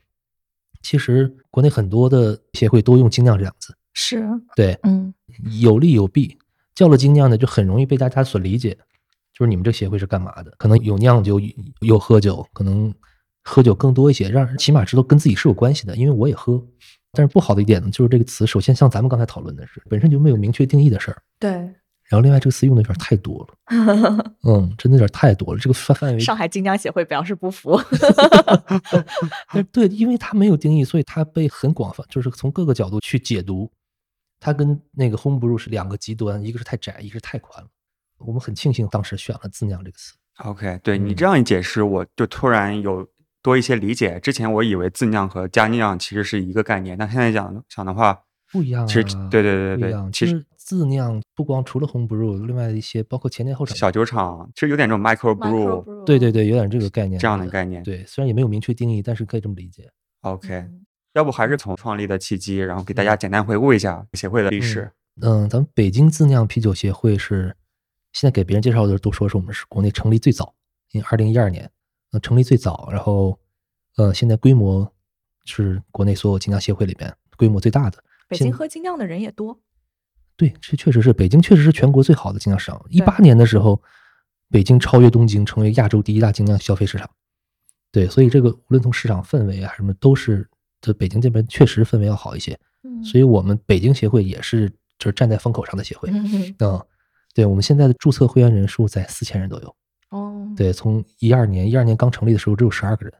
[0.82, 4.24] 其实国内很多的协会都用精酿这两个字，是，
[4.56, 5.14] 对，嗯
[5.60, 6.36] 有利有弊。
[6.74, 8.76] 叫了精酿呢，就很容易被大家所理解，
[9.32, 10.52] 就是你们这协会是干嘛的？
[10.58, 11.40] 可能有酿酒，
[11.80, 12.92] 有喝酒，可能
[13.44, 15.94] 喝酒更多一些，让人起码知道跟自己是有关系的。
[15.94, 16.60] 因为我也喝，
[17.14, 21.22] 但是不好的一点呢，就是这个词，首先像咱们刚才讨论的是，本身就没有明确定义的事儿。
[21.38, 25.60] 对，然后另外这个词用的有点太多了， 嗯，真的有点太多了。
[25.60, 27.72] 这个范范围上海精酿协会表示不服，
[29.52, 33.70] 呃对，因为它没有定义，所以它被很广泛，就是从各个角度去解读。
[34.40, 37.70] 它跟那个 homebrew 是两个极端，一个是太窄，一个是太宽了。
[38.18, 40.12] 我们很庆幸当时选了“自酿”这个词。
[40.44, 43.06] OK，对你嗯这样一解释，我就突然有
[43.44, 44.18] 多一些理解。
[44.18, 50.10] 之前我以为自酿和家酿其实是一个概念，但现在讲想的话，不一样啊，其实对对对对不一样。
[50.10, 57.82] 其实自酿不光除了 home brew，另外一些包括前店后厂小酒厂，其实有点这种 micro brew 对对对，有点这个概念这样的概念。
[57.82, 59.90] 对，虽然也没有明确定义，但是可以这么理解。
[60.22, 64.90] OK，嗯要不还是从创立的契机，然后给大家简单回顾一下协会的历史。
[65.20, 67.54] 嗯，咱们北京自酿啤酒协会是
[68.12, 70.54] 现在给别人介绍的都说是我们是国内成立最早，
[70.90, 71.70] 因为二零一二年，
[72.14, 73.36] 呃，成立最早，然后
[73.96, 74.88] 呃，现在规模
[75.44, 77.98] 是国内所有精酿协会里边规模最大的。
[78.28, 79.58] 北京喝精酿的人也多，
[80.36, 82.80] 对，这确实是北京，确实是全国最好的精酿市场。
[82.88, 83.82] 一八年的时候，
[84.48, 87.10] 北京超越东京，成为亚洲第一大精酿消费市场。
[87.90, 90.48] 对，所以这个无论从市场氛围啊什么，都是
[90.80, 92.56] 这北京这边确实氛围要好一些。
[92.84, 96.08] 嗯所以我们北京协会也是就是站在风口上的协会。
[96.12, 96.86] 嗯嗯，
[97.34, 99.76] 对，我们现在的注册会员人数在四千人左右。
[100.14, 103.12] 哦，对，从一二年，一二年刚成立的时候只有十二个人，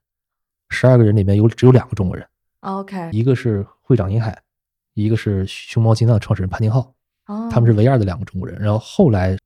[0.69, 2.25] 十二个人里面有只有两个中国人
[2.61, 4.41] ，，OK，一个是会长尹海，
[4.93, 6.95] 一个是熊猫金藏创始人潘廷浩，
[7.27, 8.57] 哦他们是唯二的两个中国人。
[8.61, 9.37] 然后后来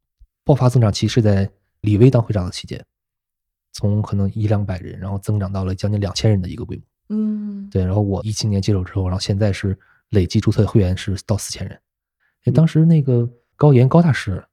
[0.44, 2.84] 爆发增长期是在李威当会长的期间，
[3.72, 6.82] 从可能一两百人，然后增长到了将近两千人的一个规模。
[7.16, 9.74] 嗯，对，然后我一七年接手之后，然后现在是
[10.11, 11.80] 累计注册会员是到四千人。
[12.44, 14.44] 因为当时那个高岩高大师，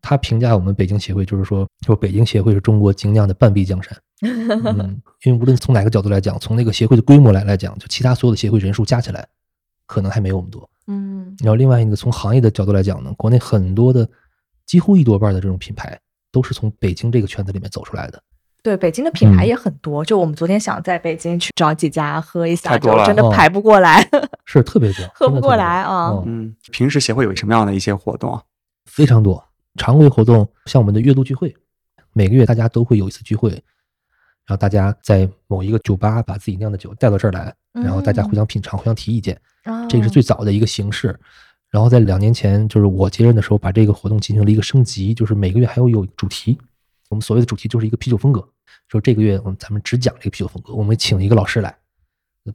[0.00, 3.96] 他评价我们北京协会就是说，说北京协会是中国精酿的半壁江山。
[4.22, 9.26] 嗯，因为无论从哪个角度来讲，从那个协会的规模来来讲，就其他所有的协会人数加起来，
[9.86, 10.68] 可能还没有我们多。
[10.86, 14.08] 嗯然后另外一个从行业的角度来讲呢，国内很多的
[14.66, 15.96] 几乎一多半的这种品牌
[16.32, 18.20] 都是从北京这个圈子里面走出来的。
[18.60, 20.04] 对，北京的品牌嗯也很多。
[20.04, 24.08] 就我们昨天想在北京去找几家喝一下，就真的哦排不过来。
[24.44, 28.42] 是特别多，喝不过来啊嗯嗯，平时协会有什么样的一些活动啊？
[28.86, 29.44] 非常多。
[29.78, 31.56] 常规活动像我们的月度聚会，
[32.12, 39.40] 每个月大家都会有一次聚会，然后大家在某一个酒吧把自己酿的酒带到这儿来，然后大家互相品尝、互相提意见，
[39.88, 41.18] 这个是最早的一个形式。
[41.70, 46.58] 然后在两年前，就是我接任的时候，把这个活动进行了一个升级，就是每个月还要有主题。
[47.10, 48.46] 我们所谓的主题就是一个啤酒风格，
[48.88, 51.76] 说这个月我们咱们只讲这个啤酒风格，我们请一个老师来，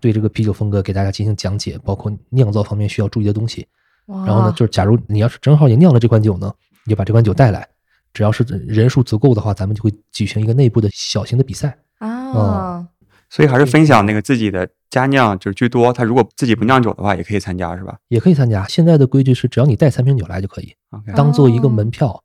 [0.02, 3.68] 对这个啤酒风格给大家进行讲解，包括酿造方面需要注意的东西。
[4.08, 6.52] 然然后呢，就是假如你要是正好也酿了这款酒呢，
[6.86, 7.68] 你就把这款酒带来，
[8.14, 11.78] 只要是人数足够的话，咱们就会举行一个内部的小型的比赛。
[12.00, 12.88] 啊，
[13.30, 15.94] 所以还是分享那个自己的家酿就是居多。
[15.94, 18.68] 他如果自己不酿酒的话，也可以参加，是吧也可以参加。
[18.68, 20.76] 现在的规矩是，只要你带三瓶酒来就可以
[21.16, 22.22] 当做一个门票。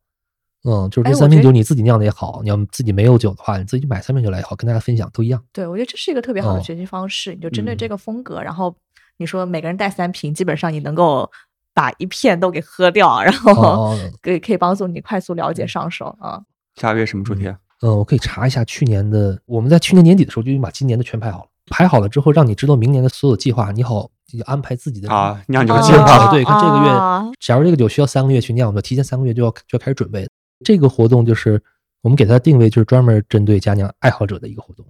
[0.64, 5.40] 嗯，就是这三瓶酒你自己酿的也好，你要自己没有酒的话，你自己买三瓶酒来也好，跟大家分享都一样。
[5.52, 7.32] 对，我觉得这是一个特别好的哦学习方式。
[7.34, 8.74] 你就针对嗯这个风格，然后
[9.18, 11.30] 你说每个人带三瓶，基本上你能够
[11.78, 16.42] 把一片都给喝掉，然后哦， 可以可以帮助你快速了解上手啊。
[16.74, 17.56] 下个月什么主题啊？
[17.82, 30.26] 嗯，我可以查一下去年的，我们在去年年底的时候就已经把今年的全排好了，排好了之后，让你知道明年的所有计划，你好就安排自己的啊酿酒啊计划对，看这个月啊，假如这个酒需要三个月去酿，我们就提前三个月就要就要开始准备。
[30.64, 31.62] 这个活动就是
[32.02, 34.84] 我们给它定位，就是专门针对佳酿爱好者的一个活动。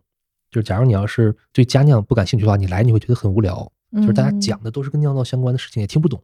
[0.50, 6.22] 就是假如你要是对佳酿不感兴趣的话，你来你会觉得很无聊，就是大家嗯讲的都是跟酿造相关的事情，也听不懂。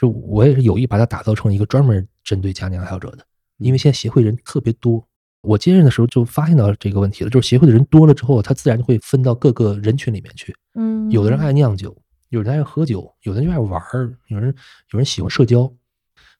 [0.00, 3.24] 对，就我也是有意把它打造成一个专门针对佳酿爱好者的，
[3.58, 5.06] 因为现在协会人特别多。
[5.42, 10.54] 我接任的时候就发现到这个问题了，就是协会的人多了之后，他自然就会分到各个人群里面去。
[10.74, 11.96] 嗯，有的人爱酿酒，
[12.28, 14.54] 有人爱喝酒，有的人就爱玩儿，有人
[14.92, 15.72] 有人喜欢社交，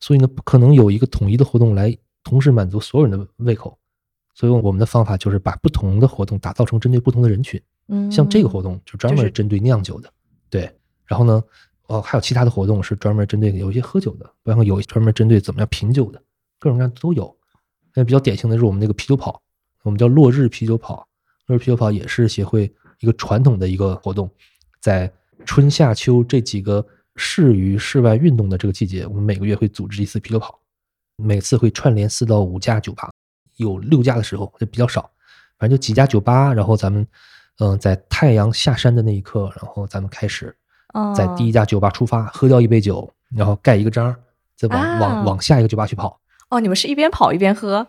[0.00, 3.78] 所以呢，不可能有一个统一的活动来同时满足所有人的胃口。
[4.34, 7.60] 所以我们的方法就是把不同的活动打造成针对不同的人群。
[7.88, 10.12] 嗯像这个活动就专门针对酿酒的，
[10.50, 10.70] 对。
[11.06, 11.42] 然后呢，
[11.90, 16.22] 哦，还有其他的活动是专门针对有一些喝酒的，然后有专门针对怎么样品酒的，
[16.60, 17.36] 各种各样都有。
[17.92, 19.42] 那比较典型的是我们那个啤酒跑，
[19.82, 21.04] 我们叫落日啤酒跑。
[21.46, 24.30] 落日啤酒跑也是协会一个传统的一个活动，
[24.80, 25.12] 在
[25.44, 30.60] 春夏秋这几个适于室外运动的这个季节，我们每个月会组织一次啤酒跑，
[31.16, 33.10] 每次会串联四到五家酒吧，
[33.56, 35.10] 有六家的时候就比较少，
[35.58, 37.04] 反正就几家酒吧，然后咱们
[37.58, 40.56] 嗯、在太阳下山的那一刻，然后咱们开始
[41.14, 44.14] 在第一家酒吧出发，喝掉一杯酒，然后盖一个章，
[44.56, 46.18] 再往、啊往往下一个酒吧去跑。
[46.48, 47.86] 哦，你们是一边跑一边喝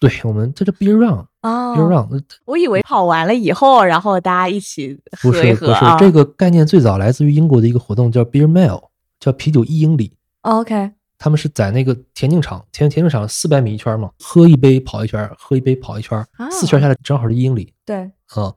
[0.00, 5.96] 对我们这叫 beer run，beer 哦 run，呃我以为跑完了以后，然后大家一起不喝一是不是喝啊。
[5.96, 8.88] 这个概念最早来自于英国的一个活动叫 beer mile，
[9.20, 10.16] 叫啤酒一英里。
[10.40, 18.52] OK，他们是在那个田径场，田田径场四百米一圈嘛，喝一杯跑一圈，喝一杯跑一圈，啊四圈下来正好是一英里对，啊、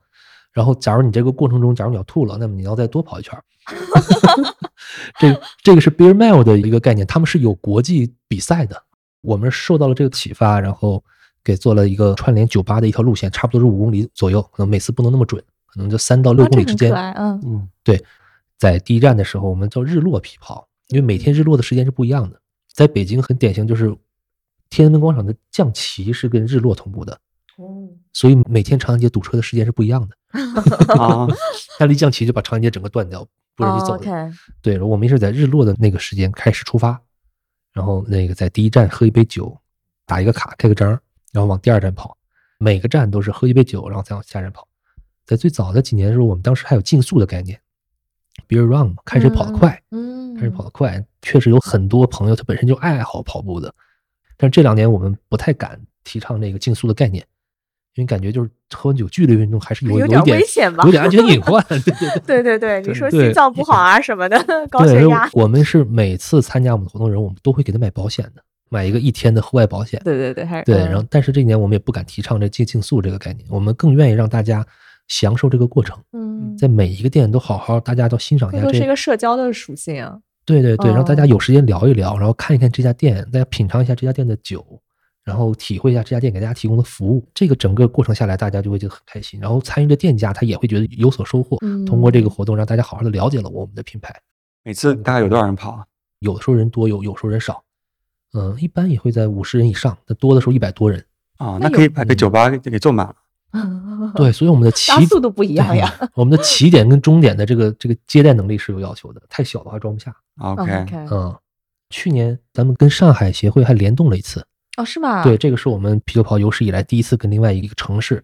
[0.56, 3.38] 然后，假如你这个过程中，假如你要吐了，那么你要再多跑一圈。
[5.20, 8.82] 这个这个是 beer mile 的一个概念，他们是有国际比赛的。
[9.20, 11.04] 我们受到了这个启发，然后
[11.44, 16.90] 给做了一个串联酒吧的一条路线，差不多是五公里左右，可能每次不能那么准，可能就三到六哦公里之间。
[16.90, 18.02] 嗯嗯，对，
[18.56, 22.40] 在第一站的时候，我们叫日落皮跑，因为每天日落的时间是不一样的。
[22.72, 23.94] 在北京很典型，就是
[24.70, 27.20] 天安门广场的降旗是跟日落同步的，
[27.56, 30.14] 哦，所以每天长安街堵车的时间是不一样的。
[30.98, 31.26] 啊
[31.78, 33.98] 它一降旗就把长安街整个断掉，不让你走
[34.62, 37.00] 对，我们是在日落的那个时间开始出发，
[37.72, 39.58] 然后那个在第一站喝一杯酒，
[40.04, 40.88] 打一个卡开个章，
[41.32, 42.16] 然后往第二站跑。
[42.58, 44.66] 每个站都是喝一杯酒，然后再往下站跑。
[45.26, 47.60] 在最早的几年的时候，我们当时还有竞速的概念
[48.48, 51.04] ，beer run 嘛，看谁跑得快，嗯，看谁跑得快。
[51.20, 53.74] 确实有很多朋友他本身就爱好跑步的，
[54.36, 57.26] 但是这两年我们不太敢提倡那个竞速的概念，
[57.96, 61.62] 因为感觉就是喝完酒剧烈运动还是有有点危险吧有点安全隐患。
[61.68, 62.20] 对对对。
[62.26, 64.38] 对对对，你说心脏不好啊什么的，
[64.70, 70.00] 高，血压，我们是每次参加我们的活动人，我们都会给他买保险的，买一个一天的户外保险。
[70.04, 74.64] 对对对，还是对，嗯然后但是这一年我们也不敢提倡这竞竞速这个概念，我们更愿意让大家
[75.08, 78.64] 享受这个过程，嗯，在每一个店都好好，大家都欣赏一下这。
[78.66, 80.18] 更是一个社交的属性啊。
[80.44, 84.64] 对对对，让大家哦有时间聊一聊，然后看一看这家店，大家品尝一下这家店的酒，
[85.26, 87.28] 然后体会一下这家店给大家提供的服务。
[87.34, 91.58] 这个整个过程下来，大家就会觉得很开心，然后参与的店家他也会觉得有所收获。
[91.84, 94.14] 通过这个嗯活动，让大家好好的了解了我们的品牌。
[94.62, 95.84] 每次大概有多少人跑啊？
[96.20, 97.62] 有的时候人多，有有时候人少，
[98.34, 101.04] 嗯，一般也会在五十人以上，那多的时候一百多人。
[101.38, 103.14] 啊，那那可以把这酒吧给给坐满了。
[104.14, 105.92] 对，所以我们的起大速度不一样呀。
[106.14, 110.14] 我们的起点跟终点的这个这个接待能力是有要求的，太小的话装不下。
[110.38, 111.34] OK，嗯，
[111.90, 115.22] 去年咱们跟上海协会还联动了一次，哦，是吗？
[115.22, 118.22] 对，，这个是我们啤酒跑有史以来第一次跟另外一个城市，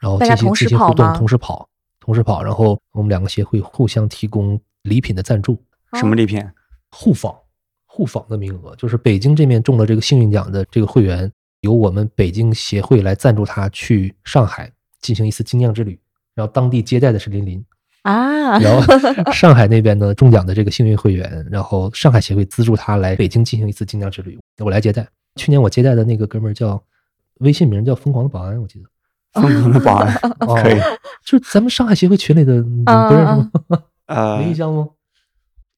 [0.00, 1.68] 然后进行进行互动，同时跑，
[2.00, 5.62] 同时跑，然后我们两个协会互相提供礼品的赞助，
[5.94, 6.42] 什么礼品？
[6.90, 7.34] 互访
[7.86, 14.70] 互访的名额，就是北京这面中了这个幸运奖的这个会员，由我们北京协会来赞助他去上海
[15.00, 15.98] 进行一次精酿之旅，
[16.34, 17.64] 然后当地接待的是林林，
[18.02, 25.06] 啊，然后上海那边呢中奖的这个幸运会员，然后上海协会资助他来北京进行一次精酿之旅，我来接待。
[25.36, 26.82] 去年我接待的那个哥们儿叫
[27.40, 28.88] 微信名叫疯狂的保安，我记得。
[29.40, 30.78] 疯狂的保安哦 可以。
[31.24, 33.50] 就是咱们上海协会群里的，你不认识吗？
[34.06, 34.88] 呃没，印象吗？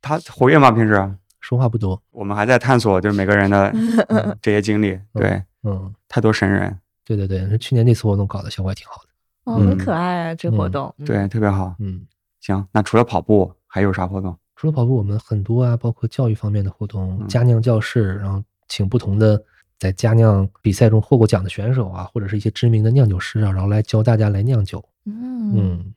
[0.03, 0.71] 他活跃吗？
[0.71, 3.71] 平时说话不多，我们还在探索，就是每个人的
[4.09, 4.99] 嗯这些经历。
[5.15, 10.93] 对，嗯，太多神人，对对对，去年那次活动搞得效果还挺好的，哦，很嗯可爱啊，这活动。
[10.99, 11.75] 嗯对，，特别好。
[11.79, 12.05] 嗯。
[12.41, 14.37] 行，那除了跑步还有啥活动？
[14.55, 19.43] 除了跑步，我们很多啊，包括教育方面的活动，嗯佳酿教室，然后请不同的
[19.79, 25.55] 在佳酿比赛中获过奖的选手啊，或者是一些知名的酿酒师啊，然后来教大家来酿酒，嗯。
[25.57, 25.95] 嗯，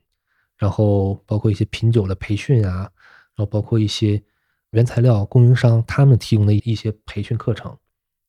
[0.57, 2.79] 然后包括一些品酒的培训啊，
[3.35, 4.21] 然后包括一些
[4.71, 7.75] 原材料供应商他们提供的一些培训课程，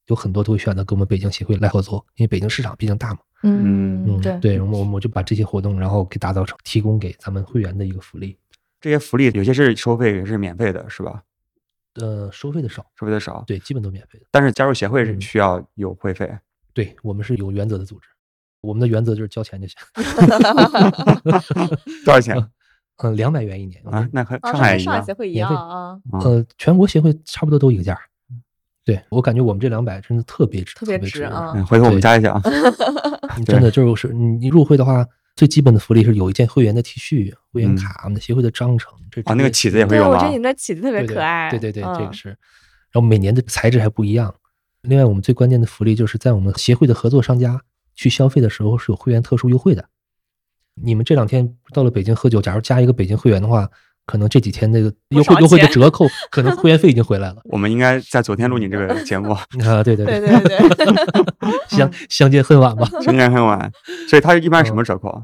[0.07, 8.37] 有很多都会选择跟我们北京协会来合作，因为北京市场毕竟大嘛，嗯嗯，对对，我们我们就把这些活动，然后给打造成提供给咱们会员的一个福利，
[8.81, 11.23] 这些福利有些是收费，有些是免费的，是吧？
[11.95, 13.43] 呃，收费的少，收费的少。
[13.47, 14.27] 对，基本都免费的。
[14.31, 16.31] 但是加入协会是嗯需要有会费。
[16.73, 18.09] 对我们是有原则的组织，
[18.61, 19.77] 我们的原则就是交钱就行。
[22.05, 22.37] 多少钱
[23.03, 24.09] 嗯， 两百元一年啊？
[24.13, 25.13] 那和啊，上海一样上海协。
[25.13, 27.99] 会一样啊，啊呃，全国协会差不多都一个价。
[28.85, 32.43] 对我感觉我们这两百真的特别值，特别别值啊嗯，回头我们加一下啊。
[33.45, 35.05] 真的就是你你入会的话，
[35.41, 38.93] 最基本的福利是有一件会员的 T 恤、会员嗯卡、我们的协会的章程。
[39.11, 40.33] 这啊，那个起子也会，有吗我觉得？
[40.33, 41.49] 你那起子特别对对可爱。
[41.49, 42.29] 对对对，这个嗯是。
[42.29, 42.37] 然
[42.93, 44.35] 后每年的材质还不一样。
[44.83, 47.59] 另外，我们最关键的福利就是在我们协会的合作商家
[47.95, 49.83] 去消费的时候是有会员特殊优惠的。
[50.75, 53.67] 你们这两天到了北京喝酒，假如加一个北京会员的话，
[54.05, 57.41] 可能这几天那个优惠优惠的折扣， 可能会员费已经回来了。
[57.45, 59.31] 我们应该在昨天录你这个节目，
[59.65, 60.97] 啊，对对对对对对，
[61.77, 62.87] 相相见恨晚吧。
[63.03, 63.73] 相见恨晚，
[64.09, 65.23] 所以它一般什么折扣啊？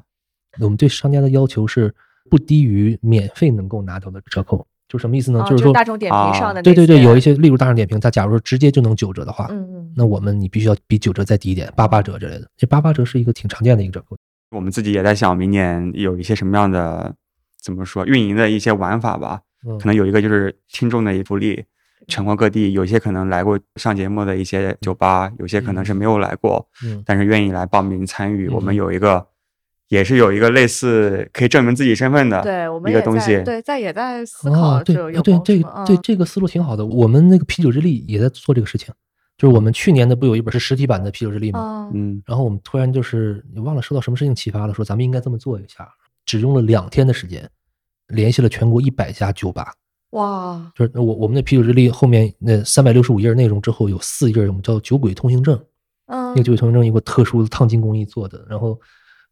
[0.60, 1.94] 我们对商家的要求是
[2.30, 5.40] 不低于免费能够拿到的折扣，就什么意思呢？
[5.40, 12.48] 哦就是说，大众点评上的那对对对，有一些，例如大众点评，它假如说直接就能九折的话，嗯嗯，那我们你必须要比九折再低一点，八八折之类的。
[12.56, 14.16] 这八八折是一个挺常见的一个折扣。
[14.50, 17.14] 我们自己也在想，明年有一些什么样的
[17.60, 19.40] 怎么说运营的一些玩法吧。
[19.66, 21.64] 嗯，可能有一个就是听众的一福利，
[22.06, 28.46] 全国各地有一些可能来过上节目的一些酒吧，有些可能是没有来过，嗯但是愿意来报名参与。
[28.48, 29.26] 嗯我们有一个，
[29.88, 33.42] 也是有一个类似可以证明自己身份的对，我们一个也在东西。
[33.44, 36.84] 对，在也在思考啊，对这个对这个思路挺好的。
[36.84, 38.92] 我们那个啤酒之力也在做这个事情，
[39.38, 41.60] 就是我们去年的不有一本是实体版的啤酒之力吗？
[41.60, 45.88] 啊嗯，然后我们突然就是你忘了受到什么事情启发了，说咱们应该这么做一下。
[46.24, 47.48] 只用了两天的时间，
[48.08, 49.72] 联系了全国一百家酒吧，
[50.10, 55.56] 哇，就是我我们的啤酒之力后面那三百六十五页内容之后有四页我们叫酒鬼通行证，
[56.06, 58.76] 嗯，那个酒鬼通行证有个特殊的烫金工艺做的，然后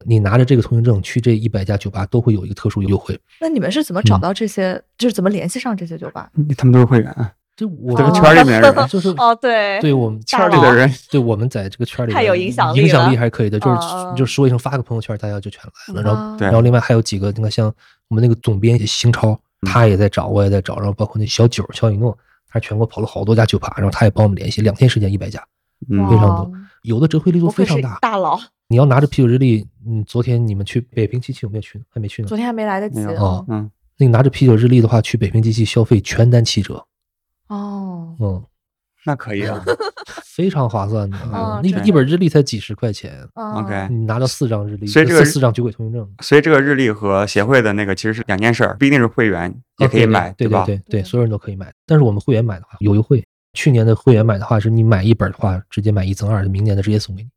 [0.06, 3.18] 你拿着这个通行证去这一百家酒吧都会有一个特殊优惠。
[3.40, 4.80] 那你们是怎么找到这些？
[4.96, 6.30] 就是怎么联系上这些酒吧？
[6.56, 13.58] 他们都是会员，就我这个圈里面的人，就是哦，对，对我们圈里的人，对我们在这个圈里太有影响力，影响力还是可以的。
[13.60, 13.80] 就是
[14.16, 16.02] 就说一声发个朋友圈，大家就全来了。
[16.02, 17.72] 然后然后另外还有几个，你看像
[18.08, 20.76] 我们那个总编邢超，他也在找，我也在找。
[20.76, 22.16] 然后包括那小九肖一诺，
[22.48, 25.40] 他全国跑了好多家酒吧，然后他也帮我们联系，两天时间一百家，
[25.88, 26.52] 非常多，
[26.84, 27.98] 有的折回力度非常大。
[28.00, 28.38] 大佬。
[28.68, 31.84] 你要拿着啤酒日历，嗯，昨天你们去北平机器有没有去呢？
[31.88, 32.28] 还没去呢。
[32.28, 33.44] 昨天还没来得及啊。
[33.48, 36.84] 嗯，那你拿着啤酒日历的话，去北平机器消费全单七折。
[37.48, 38.14] 哦。
[38.20, 38.42] 嗯，
[39.06, 39.62] 那可以啊，
[40.24, 41.16] 非常划算的。
[41.62, 43.26] 那一本日历才几十块钱。
[43.34, 46.10] OK，你拿到四张日历，所以这个四张酒鬼通行证。
[46.20, 50.64] 所以这个日历和协会的那个其实是两件事儿，不一定是会员也可以买，对吧？
[50.64, 51.72] 对对，所有人都可以买。
[51.86, 53.24] 但是我们会员买的话有优惠。
[53.54, 57.30] 去年的会员买的话，是你买一本的话，直接买一赠二，明年的直接送给你。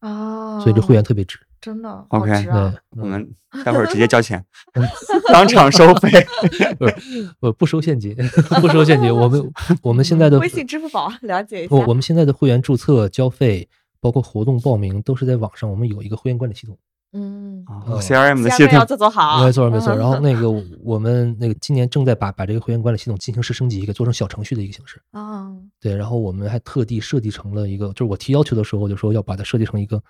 [0.00, 0.58] 哦。
[0.62, 1.38] 所以这会员特别值。
[1.60, 2.52] 真的，OK，对，
[2.90, 3.26] 我们
[3.64, 4.44] 待会儿直接交钱，
[5.32, 6.10] 当场收费，
[6.78, 8.14] 不是，不不收现金，
[8.60, 9.10] 不收现金。
[9.14, 9.50] 我们
[9.80, 11.74] 我们现在的微信、支付宝了解一下。
[11.74, 13.66] 我我们现在的会员注册、交费，
[13.98, 15.70] 包括活动报名，都是在网上。
[15.70, 16.76] 我们有一个会员管理系统。
[17.16, 17.64] 嗯
[18.00, 19.94] ，CRM 的系统要做做好，没错没错。
[19.96, 20.50] 然后那个
[20.82, 25.00] 我们那个今年正在把把这个会员管理系统进行式升级，给做成小程序的一个形式。
[25.12, 25.46] 啊，
[25.80, 25.96] 对。
[25.96, 30.02] 然后我们还特地设计成了一个，就是我提要求的时候就说要把它设计成一个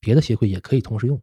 [0.00, 1.20] 别的协会也可以同时用。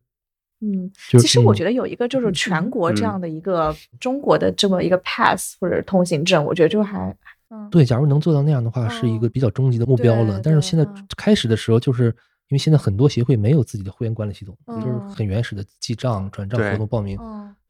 [0.62, 7.16] 嗯，其实我觉得有一个就是全国这样的一个中国的这么一个 pass 或者通行证，我觉得就还
[7.72, 7.86] 对。
[7.86, 10.42] 假如能做到那样的话，是一个比较终极的目标了。
[10.44, 10.86] 但是现在
[11.16, 12.14] 开始的时候，就是
[12.50, 17.18] 因为现在很多协会没有自己的会员管理系统，就是很原始的记账、转账、活动报名，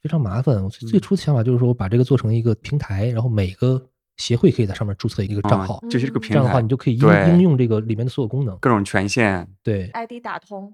[0.01, 0.63] 非常麻烦。
[0.63, 6.33] 我最初的想法就是说我把这个做成一个平台，然后每个协会可以在上面注册一个账号，就是这个平台。
[6.35, 9.47] 这样的话，你就可以应应用这个里面的所有功能，各种权限。
[9.61, 10.73] 对，ID 打通。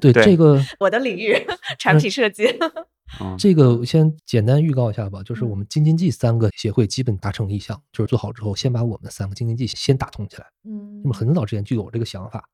[0.00, 1.36] 对 这个 我的领域，
[1.78, 2.48] 产品设计。
[3.38, 10.46] 这个先简单预告一下吧，就是我们京津冀三个协会基本达成意向，就是做好之后，先把我们三个京津冀先打通起来。
[10.64, 12.48] 嗯，那么很早之前就有这个想法，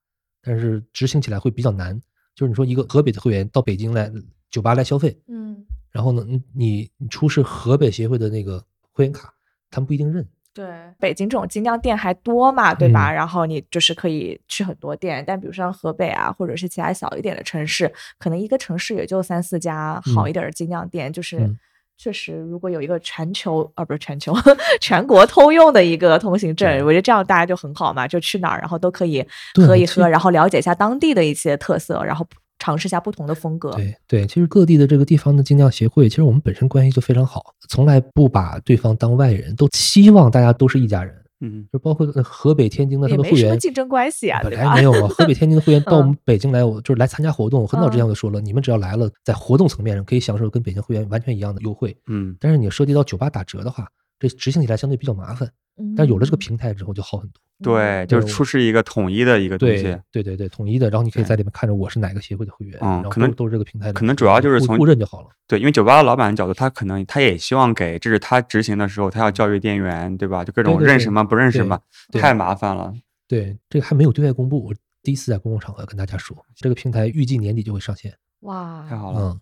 [0.49, 2.01] 但是执行起来会比较难。
[2.35, 4.11] 就是你说一个河北的会员到北京来
[4.51, 5.57] 酒吧来消费，嗯，
[5.91, 6.25] 然后呢，
[6.55, 9.35] 你你出示河北协会的那个会员卡，
[9.71, 10.27] 他们不一定认。
[10.55, 10.67] 对，
[10.99, 13.13] 北京这种精酿店还多嘛，对吧？
[13.13, 21.13] 然后你就是可以去很多店，但比如像河北啊，或者是其他小一点的城市，可能一个城市也就三四家好一点的精酿店。
[21.13, 21.55] 就是
[21.99, 24.33] 确实，如果有一个全球啊，不是全球，
[24.81, 32.27] 全国通用的一个通行证，我觉得这样大家就很好嘛，就去哪儿然后都可以喝一喝，然后了解一下当地的一些特色，然后。
[32.61, 33.71] 尝试一下不同的风格。
[33.71, 41.15] 对对，其实各地的这个地方的精酿协会，其实我们本身关系就非常好，从来不把对方当外人，都希望大家都是一家人。
[41.41, 45.09] 嗯，就包括河北、天津的他们会员，竞争关系啊，本来没有啊。
[45.09, 47.67] 河北、天津的会员 到我们北京来，我就是来参加活动。
[47.67, 51.97] 很早之前我就说了，你们只要来了，在活动层面上可以享受跟北京会员完全一样的优惠。
[52.09, 55.49] 嗯，但是你涉及到酒吧打折的话，这执行起来相对比较麻烦。
[55.97, 57.41] 但有了这个平台之后就好很多。
[57.61, 59.83] 对，就是出示一个统一的一个东西。
[60.13, 63.95] 对对对，统一的，然后你可以在里面看着我是哪个协会的会员，嗯，可能都是这个平台的。
[63.95, 65.29] 可能主要就是从互认就好了。
[65.49, 70.45] 对，因为酒吧的老板的角度，他可能他也希望给，这是他执行的时候，他要教育店员，对吧？
[70.45, 71.81] 就各种认识吗不认识吗，
[72.13, 72.93] 太麻烦了。
[73.27, 78.17] 对，这个还没有对外公布，我第一次在公共场合跟大家说，这个平台预计年底就会上线。
[78.43, 79.21] 哇，太好了。
[79.21, 79.41] 嗯，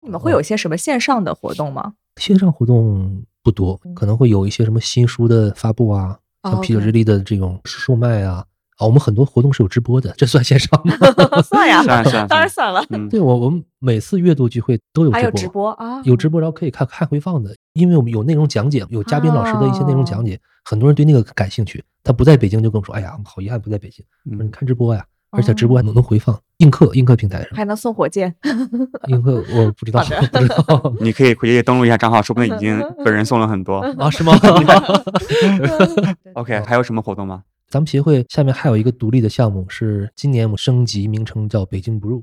[0.00, 1.94] 你们会有一些什么线上的活动吗？
[2.16, 6.18] 线上活动不多，可能会有一些什么新书的发布啊。
[6.44, 8.44] 像啤酒日历的这种售卖啊，
[8.76, 10.92] 啊，我们很多活动是有直播的，这算线上吗？
[11.42, 12.84] 算呀，算 算，当然算了。
[13.08, 21.84] 对我，我们每次月度聚会都有直播，还有直播啊，有直播，然后可以看看回放的，因为我们有内容讲解，有嘉宾老师的一些内容讲解，很多人对那个感兴趣。
[22.02, 28.34] 他不在北京就跟我说：“哎呀，好遗憾不在北京。”我说：“你看直播呀。”而且直播还能能回放，映客映客平台上还能送火箭。
[29.08, 30.94] 映客我不知道，不知道。
[31.00, 34.10] 你可以回去登录一下账号，说不定已经本人送了很多啊？
[34.10, 34.32] 是吗？
[36.34, 37.42] OK，还有什么活动吗？
[37.68, 42.22] 咱们协会下面还有一个独立的项目，是今年我们升级名称叫“北京不入”。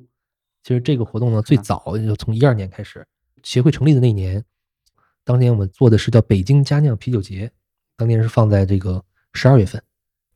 [0.64, 3.04] 其实这个活动呢，最早就从一二年开始，
[3.42, 4.44] 协会成立的那年，
[5.26, 7.52] 当年我们做的是叫“北京佳酿啤酒节”，
[7.98, 9.04] 当年是放在这个
[9.34, 9.82] 十二月份。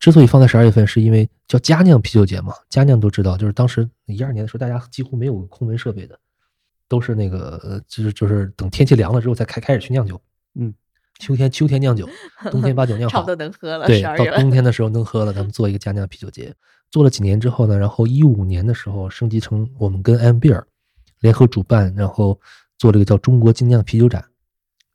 [0.00, 2.54] 之所以放在十二月份，是因为叫佳酿啤酒节嘛。
[2.68, 6.18] 佳酿都知道，就是当时一二年的时候，大家几乎没有空温设备的，
[6.88, 10.20] 都是那个，就是就是等天气凉了之后才开开始去酿酒。
[10.54, 10.72] 嗯，
[11.18, 12.08] 秋天秋天酿酒，
[12.50, 13.86] 冬天把酒酿好，差不多能喝了。
[13.86, 16.54] 对，到冬天的时候能喝了，咱们做一个佳酿啤酒节。
[16.90, 20.62] 做了几年之后呢，然后一五年的时候升级成我们跟 M Beer
[21.20, 22.40] 联合主办，然后
[22.78, 24.24] 做这个叫中国精酿啤酒展。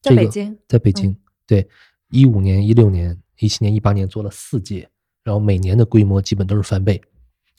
[0.02, 1.14] 在北京，在北京，
[1.46, 1.68] 对，
[2.10, 4.90] 一五年、一六年、一七年、一八年做了四届。
[5.24, 7.02] 然后每年的规模基本都是翻倍，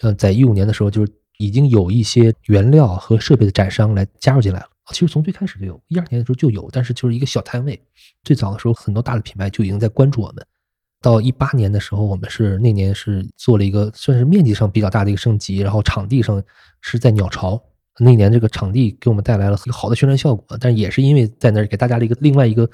[0.02, 4.66] 嗯，在一五年的时候就是已经有一些原料和设备的展商来加入进来了。
[4.92, 7.80] 其实从最开始就有，一二年的时候就有，但是就是一个小摊位。
[8.24, 10.44] 最早的时候，很多大的品牌就已经在关注我们。
[11.00, 16.42] 到一八年的时候，我们是那年是做了一个算是面积上比较大的一个升级，然后场地上
[16.80, 17.62] 是在鸟巢。
[17.98, 22.68] 那年这个场地给我们带来了一个好的宣传效果，但也是因为在那儿给大家了一个另外一个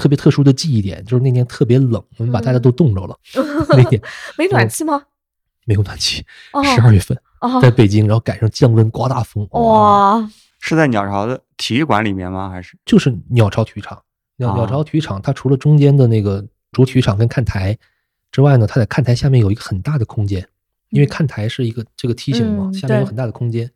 [0.00, 3.14] 特别特殊的记忆点，就是那年特别冷，我们把大家都冻着了。
[3.68, 4.00] 那年
[4.38, 5.02] 没暖气吗？
[5.66, 6.24] 没有暖气。
[6.74, 7.20] 十二月份
[7.60, 9.46] 在北京，然后赶上降温刮大风。
[9.50, 10.26] 哇！
[10.58, 12.48] 是在鸟巢的体育馆里面吗？
[12.48, 14.02] 还是就是鸟巢体育场？
[14.36, 16.42] 鸟鸟巢体育场，它除了中间的那个
[16.72, 17.76] 主体育场跟看台
[18.32, 20.48] 之外呢，它在看台下面有一个很大的空间，
[20.88, 23.70] 因为看台是一个这个梯形嘛，下面有很大的空间。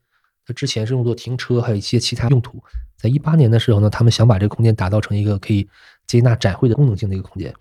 [0.47, 2.63] 它之前是用作停车，还有一些其他用途。
[2.97, 5.67] 在一八年的时候呢，他们想把这个空间打造成一个可以
[6.07, 7.53] 接纳展会的功能性的一个空间。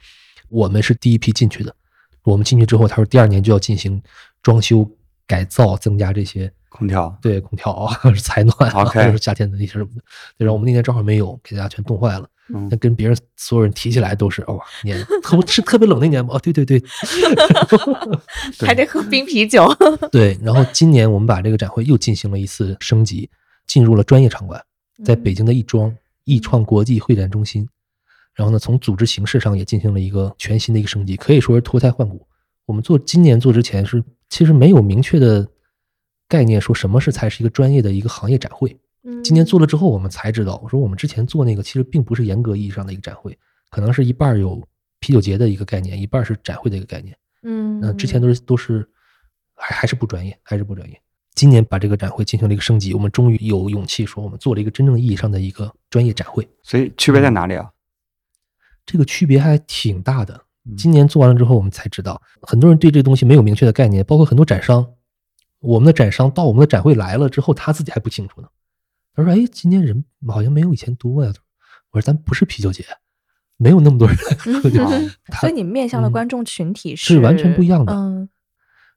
[0.50, 1.76] 我们是第一批进去的。
[2.24, 4.02] 我们进去之后，他说第二年就要进行
[4.42, 4.90] 装修
[5.28, 10.02] 改造，增加这些空调，对空调啊， 采暖啊，或者是夏天的那些什么的。
[10.38, 12.28] 对，然后我们那年正好没有，给大家全冻坏了。
[12.70, 16.36] 那跟别人所有人提起来都是哇，年特是特别冷那年吗？
[16.36, 16.84] 哦，对对对，
[18.68, 19.66] 还得喝冰啤酒。
[20.12, 23.30] 对，然后今年我们把这个展会又进行了一次升级，
[23.66, 24.62] 进入了专业场馆，
[25.06, 25.94] 在北京的亦庄
[26.26, 27.68] 亦创国际会展中心。
[28.36, 32.28] 然后呢，从组织形式上也进行了一个全新的一个升级，可以说是脱胎换骨。
[32.66, 35.48] 我们做今年做之前是其实没有明确的
[36.28, 38.78] 概念，说什么是才是一个专业的一个行业展会。
[39.22, 43.38] 今年做了之后，我们才知道，我说我们之前做那个其实并不是严格意义上的一个展会，
[43.70, 44.66] 可能是一半有
[45.00, 47.14] 啤酒节的一个概念，一半是展会的一个概念。
[47.44, 48.88] 嗯，那之前都是都是
[49.56, 50.98] 还还是不专业，还是不专业。
[51.36, 56.48] 今年把这个展会进行了一个升级，我们终于有勇气说我们做了一个真正意义上的一个专业展会。
[56.62, 57.70] 所以区别在哪里啊？
[58.86, 60.40] 这个区别还挺大的。
[60.78, 64.88] 今年做完了之后，我们才知道，很多人对这东西没有明确的概念，包括很多展商，
[65.60, 68.48] 我们的展商到我们的展会来了之后，他自己还不清楚呢。
[69.14, 71.32] 他说：“哎，今年人好像没有以前多呀。”
[71.92, 72.86] 我说：“咱不是啤酒节，
[73.58, 74.18] 没有那么多人
[74.62, 74.84] 喝酒。”
[75.40, 77.94] 所以你面向的观众群体是完全不一样的。
[77.94, 78.30] 嗯，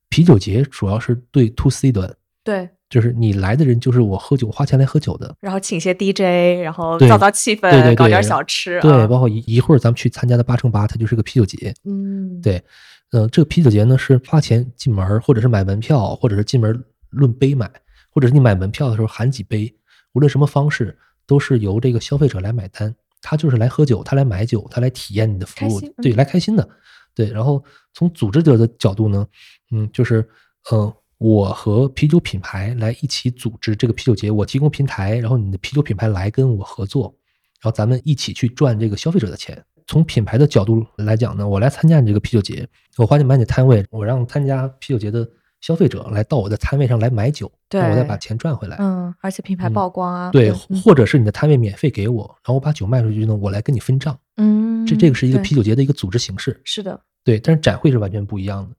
[0.09, 11.75] 啤酒节主要是对 to C 端，对，就是你来的人就是我喝酒花钱来喝酒的，然后请些 DJ，然后造造气氛，对对，搞点小吃，对，包括一一会儿咱们去参加的八乘八，它就是个啤酒节。
[11.85, 12.63] 嗯，对，
[13.11, 17.71] 呃，这个啤酒节呢是花钱进门，或者是买门票，或者是进门论杯买，
[18.11, 19.75] 或者是你买门票的时候含几杯。
[20.13, 22.95] 无论什么方式，都是由这个消费者来买单。
[23.21, 26.69] 他就是来喝酒，他来买酒，他来体验你的服务，对，来开心的。
[27.15, 27.63] 对，然后
[27.93, 29.27] 从组织者的角度呢，
[29.73, 30.25] 嗯，就是，
[30.71, 37.15] 呃，我和啤酒品牌来一起组织这个啤酒节，我提供平台，然后你的啤酒品牌来跟我合作，
[37.61, 39.63] 然后咱们一起去赚这个消费者的钱。
[39.87, 45.29] 从品牌的角度来讲呢，我来参加你这个啤酒节，我花钱买你摊位，我让参加啤酒节的。
[45.63, 48.77] 消费者来到我的摊位上来买酒，对我再把钱赚回来。
[48.79, 54.17] 嗯，而且品牌曝光啊，对，或者是你的摊位免费给我，然后我把酒卖出去呢，我来跟你分账。
[54.37, 56.61] 嗯，这这个是一个啤酒节的一个组织形式。
[56.63, 58.77] 是的，对，但是展会是完全不一样的。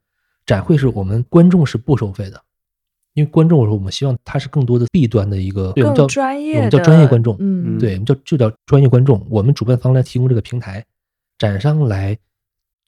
[0.48, 2.42] 展会是我们观众是不收费的，
[3.14, 7.38] 因为观众说我们希望他是更多的 B 端的一个，我们叫专业，我们叫专业观众。
[7.40, 9.24] 嗯，对，我们叫就叫专业观众。
[9.30, 10.84] 我们主办方来提供这个平台，
[11.38, 12.18] 展商来。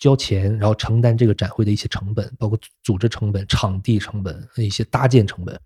[0.01, 5.59] 交钱，然后承担这个展会的一些成本，包括组织成本、场地成本、一些搭建成本，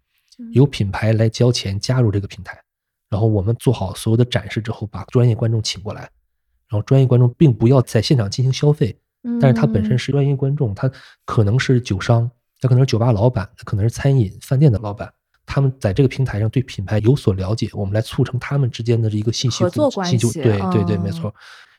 [0.53, 2.59] 由品牌来交钱加入这个平台，
[3.11, 6.01] 然后我们做好所有的展示之后，把专业观众请过来，
[6.67, 8.97] 然后专业观众并不要在现场进行消费，
[9.39, 10.89] 但是他本身是专业观众，他
[11.25, 15.11] 可能是酒商，他可能是酒吧老板，他可能是餐饮饭店的老板，
[15.45, 21.33] 他们在这个平台上对品牌有所了解，我们来促成他们之间的这一个信息合作关系，对对对，没错。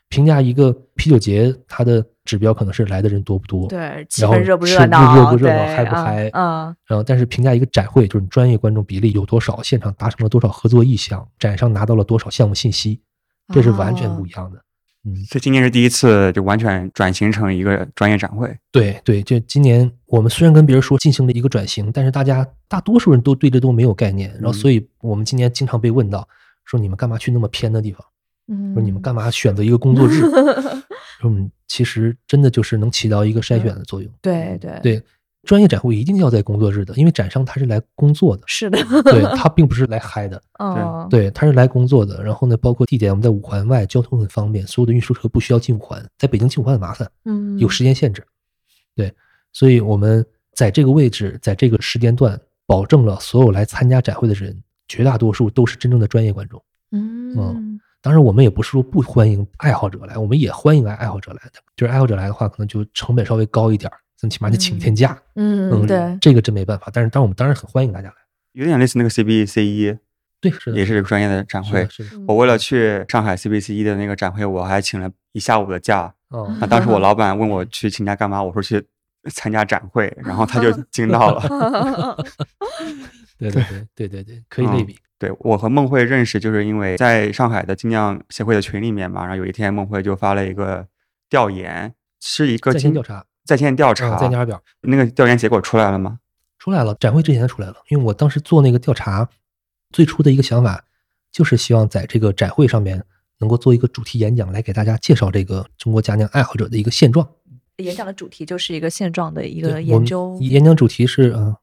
[0.07, 13.01] 评价一个啤酒节，它的指标可能是来的人多不多，对，然后热不热闹，热不热闹，嗨不嗨，嗯，然后但是评价一个展会，就是专业观众比例有多少，现场达成了多少合作意向，展商拿到了多少项目信息，
[13.51, 14.61] 这是完全不一样的。
[15.05, 18.57] 嗯，这今年是第一次就完全转型成一个专业展会。
[18.71, 26.27] 对对，就今年我们虽然跟别人说进行了一个转型，但是大家大多数人都对这都没有概念，然后所以我们今年经常被问到，
[26.65, 28.03] 说你们干嘛去那么偏的地方？
[28.73, 30.19] 说你们干嘛选择一个工作日？
[31.19, 34.11] 说我们其实真的就是能起到一个筛选的作用。
[34.21, 35.03] 对对对，
[35.45, 38.43] 专业展会一定要在工作日的，因为展商他是来工作的。
[38.47, 40.41] 是的，对 他并不是来嗨的。
[40.59, 42.23] 哦，对，他是来工作的。
[42.23, 48.21] 然后呢，包括地点，我们在五环外，交通很方便，所有的运输车不需要进五环，在北京进五环很麻烦，嗯，有时间限制。
[48.95, 49.13] 对，
[49.53, 56.61] 所以我们在这个位置，在这个时间段，保证了所有来参加展会的人，绝大多数都是真正的专业观众。
[56.91, 57.79] 嗯。
[58.01, 61.59] 当然，我们也不是说不欢迎爱好者来，我们也欢迎爱爱好者来的。
[61.75, 65.17] 就是爱好者来的话，可能就成本稍微高一点，最起码得请一天假。
[65.35, 66.89] 嗯，对，这个真没办法。
[66.93, 68.15] 但是，当我们当然很欢迎大家来。
[68.53, 69.97] 有点类似那个 CBC 一
[70.41, 71.87] 对，是的，也是一个专业的展会。
[71.89, 76.13] 是的，我为了去上海 CBC 一的那个展会，我还请了一下午的假。
[76.29, 78.83] 哦，那当时我 老板问我去请假干嘛，我说去
[79.31, 82.17] 参加展会，然后他就 惊到了。
[83.37, 84.95] 对对对对对对，可以类比。
[85.17, 89.21] 对我和孟慧认识，就是因为在上海的精酿协会的群里面嘛。
[89.21, 90.87] 然后有一天，孟慧就发了一个
[91.29, 94.61] 调研，是一个调查，在线调查，在查表。
[94.81, 96.19] 那个调研结果出来了吗？
[96.59, 97.75] 出来了，展会之前出来了。
[97.89, 99.29] 因为我当时做那个调查，
[99.91, 100.83] 最初的一个想法
[101.31, 103.01] 就是希望在这个展会上面
[103.39, 107.25] 能够做一个主题演讲，来给大家介绍这个中国佳酿爱好者的一个现状。
[107.77, 110.37] 演讲的主题就是一个现状的一个研究。
[110.41, 111.55] 演讲主题是嗯，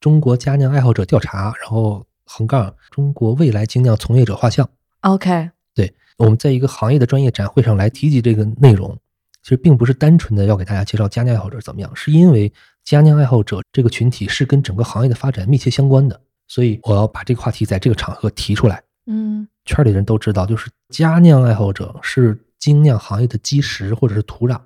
[0.00, 2.04] 中国佳酿爱好者调查，然后。
[2.28, 4.68] 横杠中国未来精酿从业者画像。
[5.02, 8.98] OK，对，我们在一个行业的专业展会上来提及这个内容，
[9.46, 18.82] 其实并不是单纯的要给大家介绍佳酿爱好者怎么样，是因为佳酿爱好者这个群体是跟整个行业的发展密切相关的，所以我要把这个话题在这个场合提出来。
[19.06, 24.60] 嗯，圈里人都知道，就是佳酿爱好者是精酿行业的基石或者是土壤，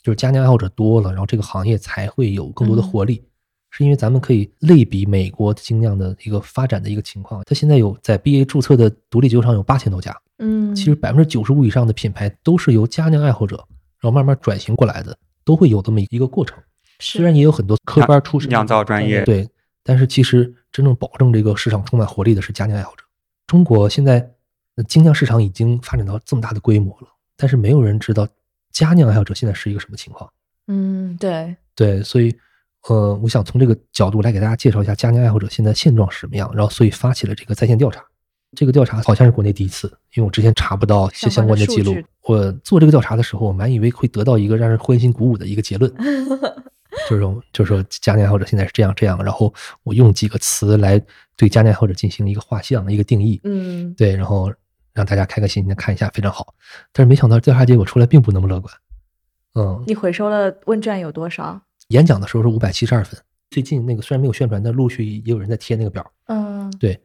[0.00, 3.24] 就是佳酿爱好者多了，然后这个行业才会有更多的活力。
[3.70, 13.66] 是因为咱们可以类比美国精酿的一个发展的一个情况，它现在有在 BA 注册的独立酒厂有八千多家，嗯，其实百分之九十五以上的品牌都是由佳酿爱好者
[14.00, 16.58] 然后慢慢转型过来的，都会有这么一个过程。
[16.98, 19.48] 虽然也有很多科班出身酿造专业，对，
[19.82, 23.04] 但是其实真正保证这个市场充满活力的是家酿爱好者。
[23.46, 24.30] 中国现在
[24.86, 28.26] 精酿市场已经发展到这么大的规模了，但是没有人知道
[28.72, 30.30] 家酿爱好者现在是一个什么情况。
[30.66, 32.36] 嗯，对，对，所以。
[32.88, 38.02] 呃，我想从这个角度来给大家介绍一下家酿爱好者现在现状是什么样，然后所以发起了这个在线调查。
[38.56, 41.94] 这个调查好像是国内第一次，因为我之前查不到一些相关的记录。
[42.22, 45.92] 我做这个调查的时候，我满以为会得到一个让人欢欣鼓舞的一个结论，
[47.08, 49.22] 就是说，就是说佳酿爱好者现在是这样这样。
[49.22, 51.00] 然后我用几个词来
[51.36, 53.40] 对佳酿爱好者进行一个画像、一个定义。
[53.44, 54.52] 嗯，对，然后
[54.94, 56.54] 让大家开开心心的看一下，非常好。
[56.92, 58.74] 但是没想到调查结果出来并不那么乐观。
[59.54, 61.60] 嗯，你回收了问卷有多少？
[61.88, 63.18] 演讲的时候是五百七十二分。
[63.50, 66.04] 最近那个虽然没有宣传，但陆续也有人在贴那个表。
[66.26, 67.00] 嗯，对。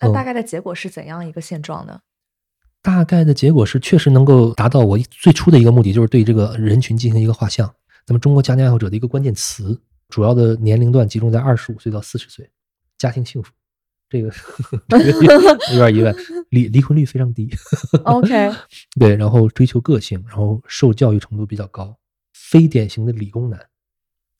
[0.00, 2.00] 那大概的结果是怎样一个现状呢？
[2.82, 7.66] 大概的结果是确实能够达到我最初的一个目的，就是对这个人群进行一个画像。
[8.04, 9.80] 咱们中国家庭爱好者的一个关键词，
[10.10, 12.50] 主要的年龄段集中在二十五岁到四十岁，
[12.98, 13.50] 家庭幸福，
[14.10, 14.30] 这个
[15.72, 16.14] 有点意外，
[16.50, 17.48] 离离婚率非常低。
[18.04, 18.52] OK。
[19.00, 21.96] 对，然后追求个性，然后受教育程度比较高。
[22.34, 23.58] 非典型的理工男，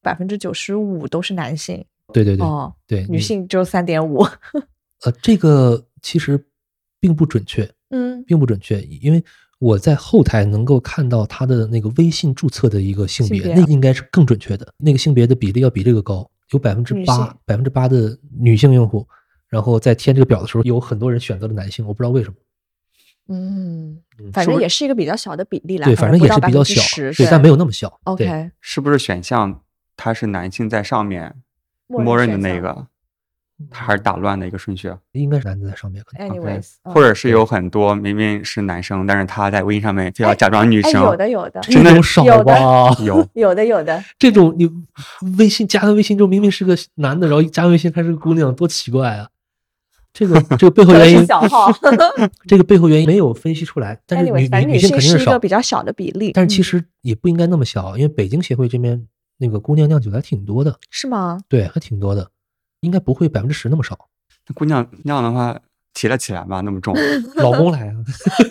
[0.02, 1.82] 百分之九十五都是男性。
[2.12, 4.22] 对对对，哦，对，女性只有三点五。
[5.02, 6.42] 呃，这个其实
[7.00, 9.22] 并不准确，嗯，并不准确，因为
[9.58, 19.06] 我在后台能够看到他的那个微信注册的一个性别，那应该是更准确的，那个性别的比例要比这个高，有百分之八，百分之八的女性用户，
[19.48, 22.34] 然后在填这个表的时候，有很多人选择了男性，我不知道为什么。
[23.28, 23.98] 嗯，
[24.34, 25.86] 反正也是一个比较小的比例了。
[25.86, 26.82] 对，反正也是比较小，
[27.12, 27.98] 对，但没有那么小。
[28.04, 29.62] OK，是不是选项
[29.96, 31.34] 它是男性在上面，
[31.86, 32.86] 默认的那个，
[33.70, 34.92] 它还是打乱的一个顺序？
[35.12, 36.28] 应该是男的在上面，可能。
[36.28, 40.92] Anyways，或者是有很多明明是男生，但是他在微信上面就要假装女生。
[41.02, 42.90] 有的，有的，真的少吧？
[43.04, 44.02] 有，有的，有的。
[44.18, 44.70] 这种你
[45.38, 49.28] 微信加了微信之后，明明是个男的，然后加微信还是个姑娘，多奇怪啊！
[50.12, 51.72] 这个这个背后原因，小号，
[52.46, 53.98] 这个背后原因没有分析出来。
[54.06, 59.04] 但是女女性肯定是一个比较小的比例，但是其实也不应该那么小，因为北京协会这边
[59.38, 61.40] 那个姑娘酿酒还挺多的，是吗？
[61.48, 62.30] 对，还挺多的，
[62.84, 63.98] 应该不会百分之十那么少。
[64.46, 65.58] 那姑娘酿的话
[65.92, 66.94] 提了起来吧，那么重，
[67.36, 67.94] 老公来啊？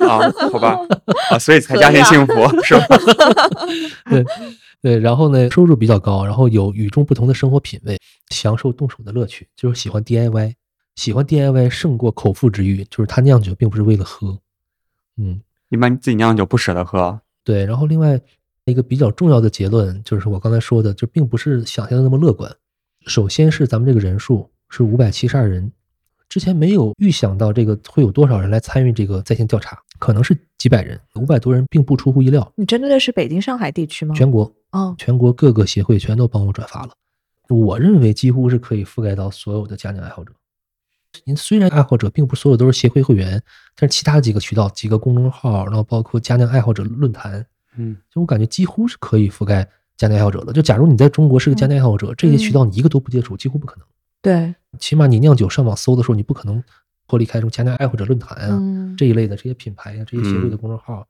[0.07, 0.77] 啊，好吧，
[1.29, 2.97] 啊，所以才家庭幸福是吧？
[4.09, 4.25] 对
[4.81, 7.97] 对，然后呢，收入比较高，然后有与众不同的生活品味，
[8.31, 10.55] 享受动手的乐趣，就是喜欢 DIY。
[10.95, 14.37] 喜欢 DIY 胜过口腹之欲，就是他酿酒并不是为了喝，
[15.17, 17.19] 嗯，一般自己酿酒不舍得喝。
[17.43, 18.21] 对，然后另外
[18.65, 22.55] 一个比较重要的结论就是我刚才说的，就并不是想象的那么乐观。
[23.05, 25.71] 首先是咱们这个人数是五百七十二人，
[26.29, 32.51] 之前没有预想到这个会有多少人来参与这个在线调查，可能是几百人，五百多人并不出乎意料。
[32.55, 34.15] 你针对的是北京、上海地区吗？
[34.15, 36.93] 全国，哦，全国各个协会全都帮我转发了，
[37.49, 40.33] 我认为几乎是可以覆盖到所有的家酿爱好者。
[41.25, 43.39] 您虽然爱好者并不所有都是协会会员，
[43.75, 47.45] 但是其他几个渠道、几个公众号，然后包括佳酿爱好者论坛，
[47.77, 50.53] 嗯，就我感觉几乎是可以覆盖佳酿爱好者的。
[50.53, 53.85] 就假如你在中国是个佳酿爱好者，这些渠道你一个都不接触，几乎不可能。
[54.21, 56.63] 对，起码你酿酒上网搜的时候，你不可能
[57.07, 61.07] 脱离开这种佳酿爱好者论坛啊这一类的这些品牌啊、这些协会的公众号。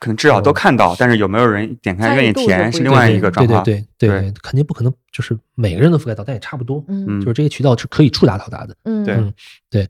[0.00, 3.62] 可能至少都看到，但是有没有人点开愿意填是另外一个状况。
[3.62, 6.84] 对对对对，肯定不可能就是每个人都覆盖到，但也差不多。
[6.88, 8.76] 嗯，就是这些渠道是可以触达到达的。
[8.82, 9.34] 嗯，对
[9.70, 9.88] 对。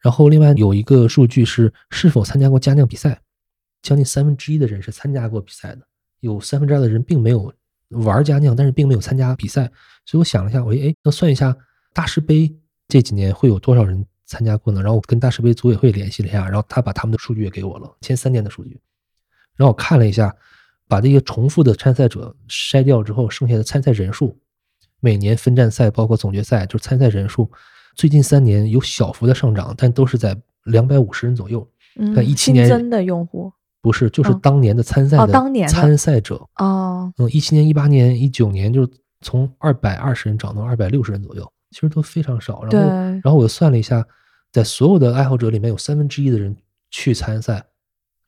[0.00, 3.20] 然后另外有一个数据是是否参加过家酿比赛，
[3.82, 5.82] 将近三分之一的人是参加过比赛的，
[6.20, 7.52] 有三分之二的人并没有
[7.90, 9.70] 玩家酿，但是并没有参加比赛。
[10.04, 11.56] 所以我想了一下，我哎，那算一下
[11.92, 12.54] 大师杯
[12.88, 14.80] 这几年会有多少人参加过呢？
[14.82, 18.80] 然后我跟大师杯组委会联系了一下，然后他把他们的数据也给我了，前三年的数据。
[19.56, 20.34] 然后我看了一下，
[20.86, 24.38] 把这些重复的参赛者筛掉之后，剩下的参赛人数，
[25.00, 27.50] 每年分站赛包括总决赛，就是参赛人数，
[27.94, 31.68] 最近三年有小幅的上涨，但都是在两百五十人左右。
[31.98, 37.12] 嗯，一七年新增的用户不是，就是当年的参赛的当年参赛者哦。
[37.18, 42.64] 嗯，一七年、一八年、一九年，就是从二百二十人涨到二百六十人左右，其实都非常少。
[42.64, 44.04] 然后，然后我又算了一下，
[44.52, 46.56] 在所有的爱好者里面有三分之一的人
[46.90, 47.64] 去参赛。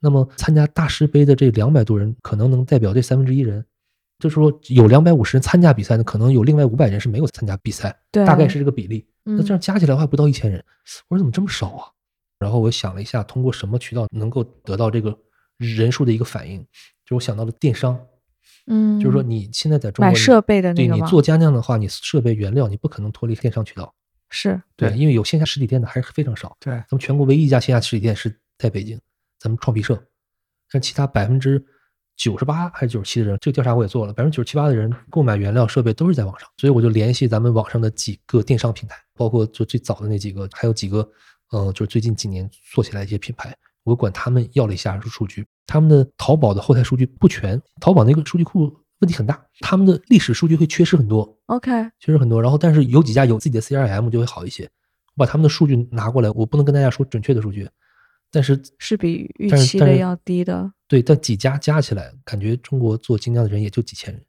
[0.01, 3.65] 那么参加大师杯的这两百多人，可能能代表这三分之一人，
[4.21, 9.05] 就是说有两百五十人参加比赛的，可能有另外五百人是没有参加比赛，对，大概是这个比例。
[9.25, 10.65] 那这样加起来的话不到一千人，
[11.09, 11.85] 我说怎么这么少啊？
[12.39, 15.11] 然后我想了一下，通过什么渠道能够得到这个
[15.59, 16.65] 人数的一个反应，
[17.05, 18.01] 就我想到了电商，
[18.67, 23.95] 嗯，就是说你现在在中国买设备的对你做家酿的话，你设备原料你不可能脱离电商渠道，
[24.31, 26.57] 是对，因为有线下实体店的还是非常少。
[26.61, 28.99] 对，咱们全国唯一一家线下实体店是在北京，
[29.39, 30.03] 咱们创皮社。
[30.71, 31.65] 但其他百分之
[32.15, 41.09] 九十八还是九十七的人，这个调查我也做了，百分之九十七八的人购买原料设备都是在网上，所以我就联系咱们网上的几个电商平台，包括就最早的那几个，还有几个，
[41.53, 43.57] 呃，就是最近几年做起来一些品牌，
[43.89, 48.71] 我管他们要了一下数据，他们的淘宝的后台数据不全，淘宝那个数据库
[49.01, 54.69] 问题很大，他们的历史数据会缺失很多，OK，缺失很多，然后但是有几家有自己的 CRM 就会好一些，
[55.15, 57.69] 我把他们的数据拿过来，我不能跟大家说准确的数据。
[58.31, 64.23] 但是是比预期的要低的，对，但几家加起来，感觉中国做精酿的人也就几千人，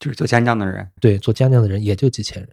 [0.00, 2.50] 就是做精酿的人，对，做精酿的人也就几千人，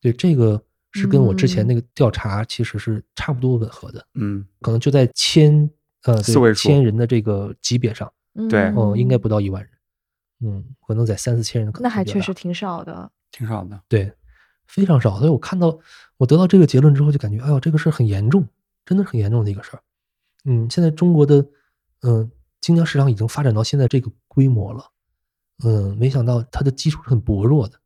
[0.00, 0.60] 对，这个
[0.92, 5.68] 是跟我之前那个调查其实是差不多吻合的，嗯，可能就在千
[6.04, 8.10] 呃四位数千人的这个级别上，
[8.48, 9.70] 对，哦，应该不到一万人，
[10.40, 14.10] 嗯，可能在三四千人，那还确实挺少的，挺少的，对，
[14.66, 15.78] 非常少，所以我看到
[16.16, 18.46] 我得到这个结论之后，就感觉哎呦，这个事儿很严重，
[18.86, 19.82] 真的是很严重的一个事儿。
[20.44, 21.44] 嗯，现在中国的
[22.02, 22.30] 嗯
[22.60, 24.90] 精酿市场已经发展到现在这个规模了，
[25.64, 27.78] 嗯，没想到它的基础是很薄弱的。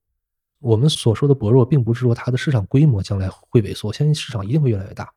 [0.63, 5.13] 我们所说的薄弱，并不是说它的市场规模将来会萎缩，相信市场一定会越来越大。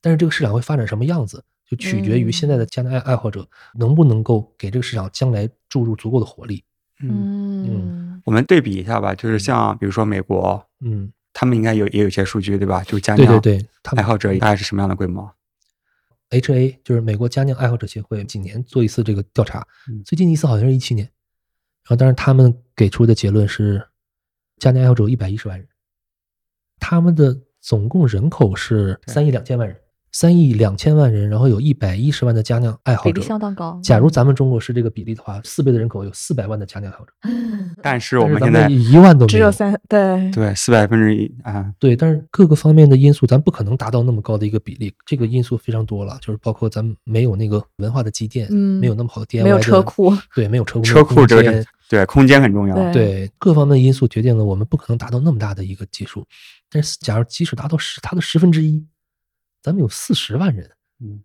[0.00, 6.64] 但是这个市场会发展什么样子，就取决于现在的家酿爱爱好者能不能够给这个市场将来注入足够的活力。
[7.00, 12.82] 嗯嗯，我们对比一下吧，就是像比如说美国，嗯，他们应该有也有一些数据，对吧？
[12.84, 15.30] 就家酿对对对，爱好者大概是什么样的规模
[16.30, 16.78] ？H.A.
[16.84, 19.66] 就是美国家酿爱好者协会，几年做一次这个调查，
[20.04, 21.04] 最近一次好像是一七年，
[21.84, 23.86] 然后但是他们给出的结论是，
[24.58, 25.66] 家酿爱好者有一百一十万人，
[26.78, 29.76] 他们的总共人口是三亿两千万人。
[30.10, 33.78] 三亿两千万人，然后有一百一十万的家酿爱好者，比例相当高。
[33.84, 37.12] 假如咱们中国是这个比例的话，四倍的人口有四百万的家酿爱好者。
[37.82, 41.94] 但是我们现在一万都只有三，对对，四百分之一啊，对。
[41.94, 44.92] 但是各个方面的因素，咱不可能达到那么高的一个比例。
[45.04, 56.26] 这个因素非常多了，就是包括咱们没有那个文化的积淀，嗯，没有那么好的 DIY，没有车库，对，没有车库，车库这个对空间很重要，对各方面因素决定了我们不可能达到那么大的一个基数。
[56.68, 58.86] 但是假如即使达到十，它的十分之一，
[59.62, 60.70] 咱们有四十万人。
[61.00, 61.22] 嗯，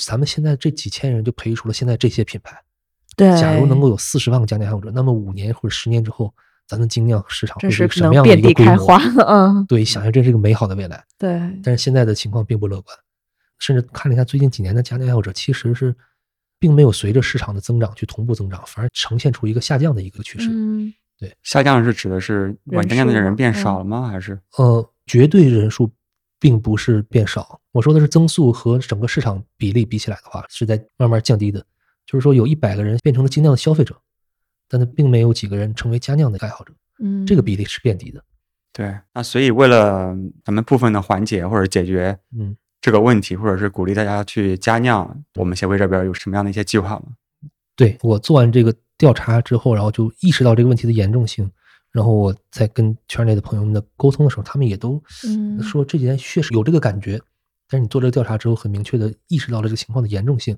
[0.00, 2.62] 咱们现在这几千人就培育出了现在这些品牌。
[3.16, 6.32] 对，假如能够有四十万个家电爱好者，那么五年或者十年之后，
[6.68, 8.94] 咱的精酿市场会是什么样的一个规模？
[9.26, 11.04] 嗯，对，想象这是一个美好的未来。
[11.18, 11.30] 对，
[11.64, 12.96] 但是现在的情况并不乐观，
[13.58, 15.94] 甚至看了一下最近几年的家电爱好者，其实是
[16.60, 20.48] 并没有随着市场的增长去同步增长，反而呈现出一个下降的一个趋势。
[20.52, 24.06] 嗯，对，下降是指的是玩家酿的人变少了吗？
[24.06, 25.90] 还是呃，绝对人数。
[26.42, 31.62] 并不是变少，我说的是增速和整个市场比例比起来的话，是在慢慢降低的。
[32.06, 33.94] 就是说，有一百个人变成了精酿的消费者，
[34.66, 36.72] 但他并没有几个人成为佳酿的爱好者。
[36.98, 38.24] 嗯，这个比例是变低的。
[38.72, 47.04] 对，那所以为了咱们部分的缓解或者解决嗯这个问题，或者是鼓励大家去加酿，我们协会这边有什么样的一些计划吗？
[47.76, 51.50] 对我做完这个调查之后，然后就意识到这个问题的严重性。
[51.90, 55.02] 然后我在跟圈内的朋友们的沟通的时候，他们也都
[55.60, 57.20] 说这几年确实有这个感觉，
[57.68, 60.56] 但是你做这个调查之后，很明确的意识到了这个情况的严重性。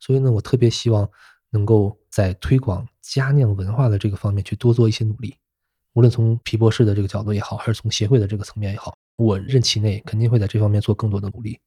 [0.00, 1.06] 所以呢，我特别希望
[1.50, 5.36] 能够在推广家酿文化的这个方面去多做一些努力，
[5.92, 11.58] 无论从皮博士的这个角度也好，还是从协会的这个层面也好，我任期内肯定会在这方面做更多的努力，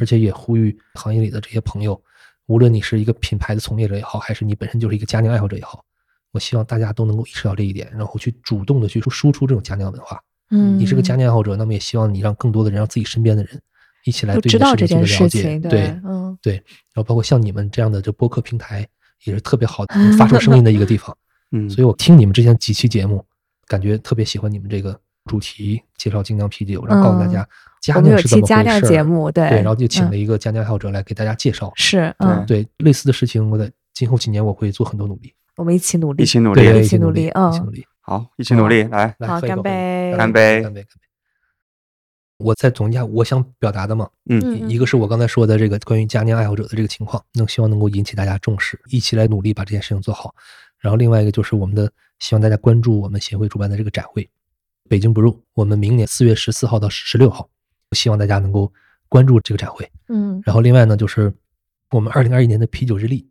[0.00, 2.00] 而且也呼吁行业里的这些朋友
[2.46, 5.84] 无论你是一个品牌的从业者也好，还是你本身就是一个家酿爱好者也好，
[6.32, 10.20] 我希望大家都能够意识到这一点，然后去主动的去输出这种家酿文化。
[10.50, 13.58] 嗯，你是个家酿爱好者，那么也希望你让更多的人，让自己身边的人
[14.04, 15.60] 一起来对知道这件事情。
[15.62, 16.56] 对，嗯，对。
[16.92, 18.86] 然后包括像你们这样的这播客平台，
[19.24, 21.16] 也是特别好的 发出声音的一个地方。
[21.52, 23.24] 嗯，所以我听你们之前几期节目，
[23.66, 27.46] 感觉特别喜欢你们这个主题，介绍精酿啤酒，然后告诉大家
[27.80, 28.88] 佳酿是怎么回事。
[28.88, 31.72] 节目对对，然后就请了一个佳酿爱好者来给大家介绍。
[31.76, 35.32] 是，嗯，对，类似的事情，我在今后几年我会做很多努力。
[35.56, 37.84] 我们一起努力，一起努力，一起努力，嗯，一起努力。
[38.00, 40.86] 好，一起努力，来，好，干杯，干杯，干杯，干杯。
[42.36, 50.34] 我再总结一下我想表达的嘛，嗯，一个是我刚才说的这个关于佳酿爱好者的这个情况，能希望能够引起大家重视，一起来努力把这件事情做好。
[50.80, 54.28] 然后另外一个就是我们的希望大家关注我们协会主办的这个展会，
[54.88, 57.48] 北京 brew，我们明年四月十四号到十六号，
[57.92, 58.72] 希望大家能够
[59.08, 59.90] 关注这个展会。
[60.08, 61.32] 嗯，然后另外呢，就是
[61.90, 63.26] 我们二零二一年的啤酒日历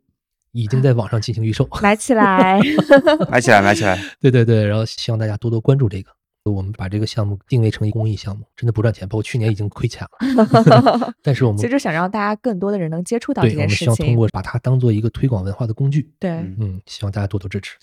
[0.52, 2.60] 已经在网上进行预售，买起来，
[3.30, 3.98] 买起来，买起来。
[4.20, 6.10] 对对对，然后希望大家多多关注这个。
[6.44, 11.14] 我们把这个项目定位成一公益项目，真的不赚钱，包括去年已经亏钱了。
[11.22, 16.12] 但是我们其实想让大家更多的人能接触到这件事情，我们希望通过把它当做一个推广文化的工具。
[16.18, 17.78] 对，嗯，希望大家多多支持。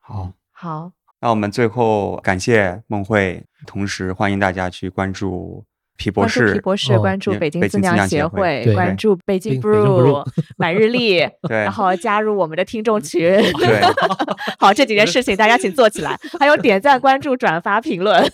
[0.00, 0.90] 好，好，
[1.20, 5.64] 那我们最后感谢梦慧，同时欢迎大家去关注。
[6.00, 10.24] 皮博士，皮博士，关注北京自酿协会，关注北京 brew，
[10.56, 13.20] 买日历， 然后加入我们的听众群。
[13.20, 13.80] 对，
[14.60, 18.24] 好，这几件事情大家请做起来， 还有点赞、关注、转发、评论。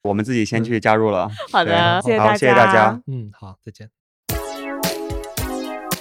[0.00, 1.30] 我们自己先去加入了。
[1.52, 2.98] 好的，谢谢大家。
[3.08, 3.99] 嗯，好，再见。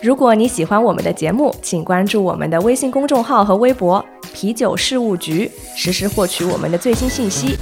[0.02, 7.58] 如果你喜欢我们的节目，请关注我们的微信公众号和微博“啤酒事务局”，实时获取我们的最新信息。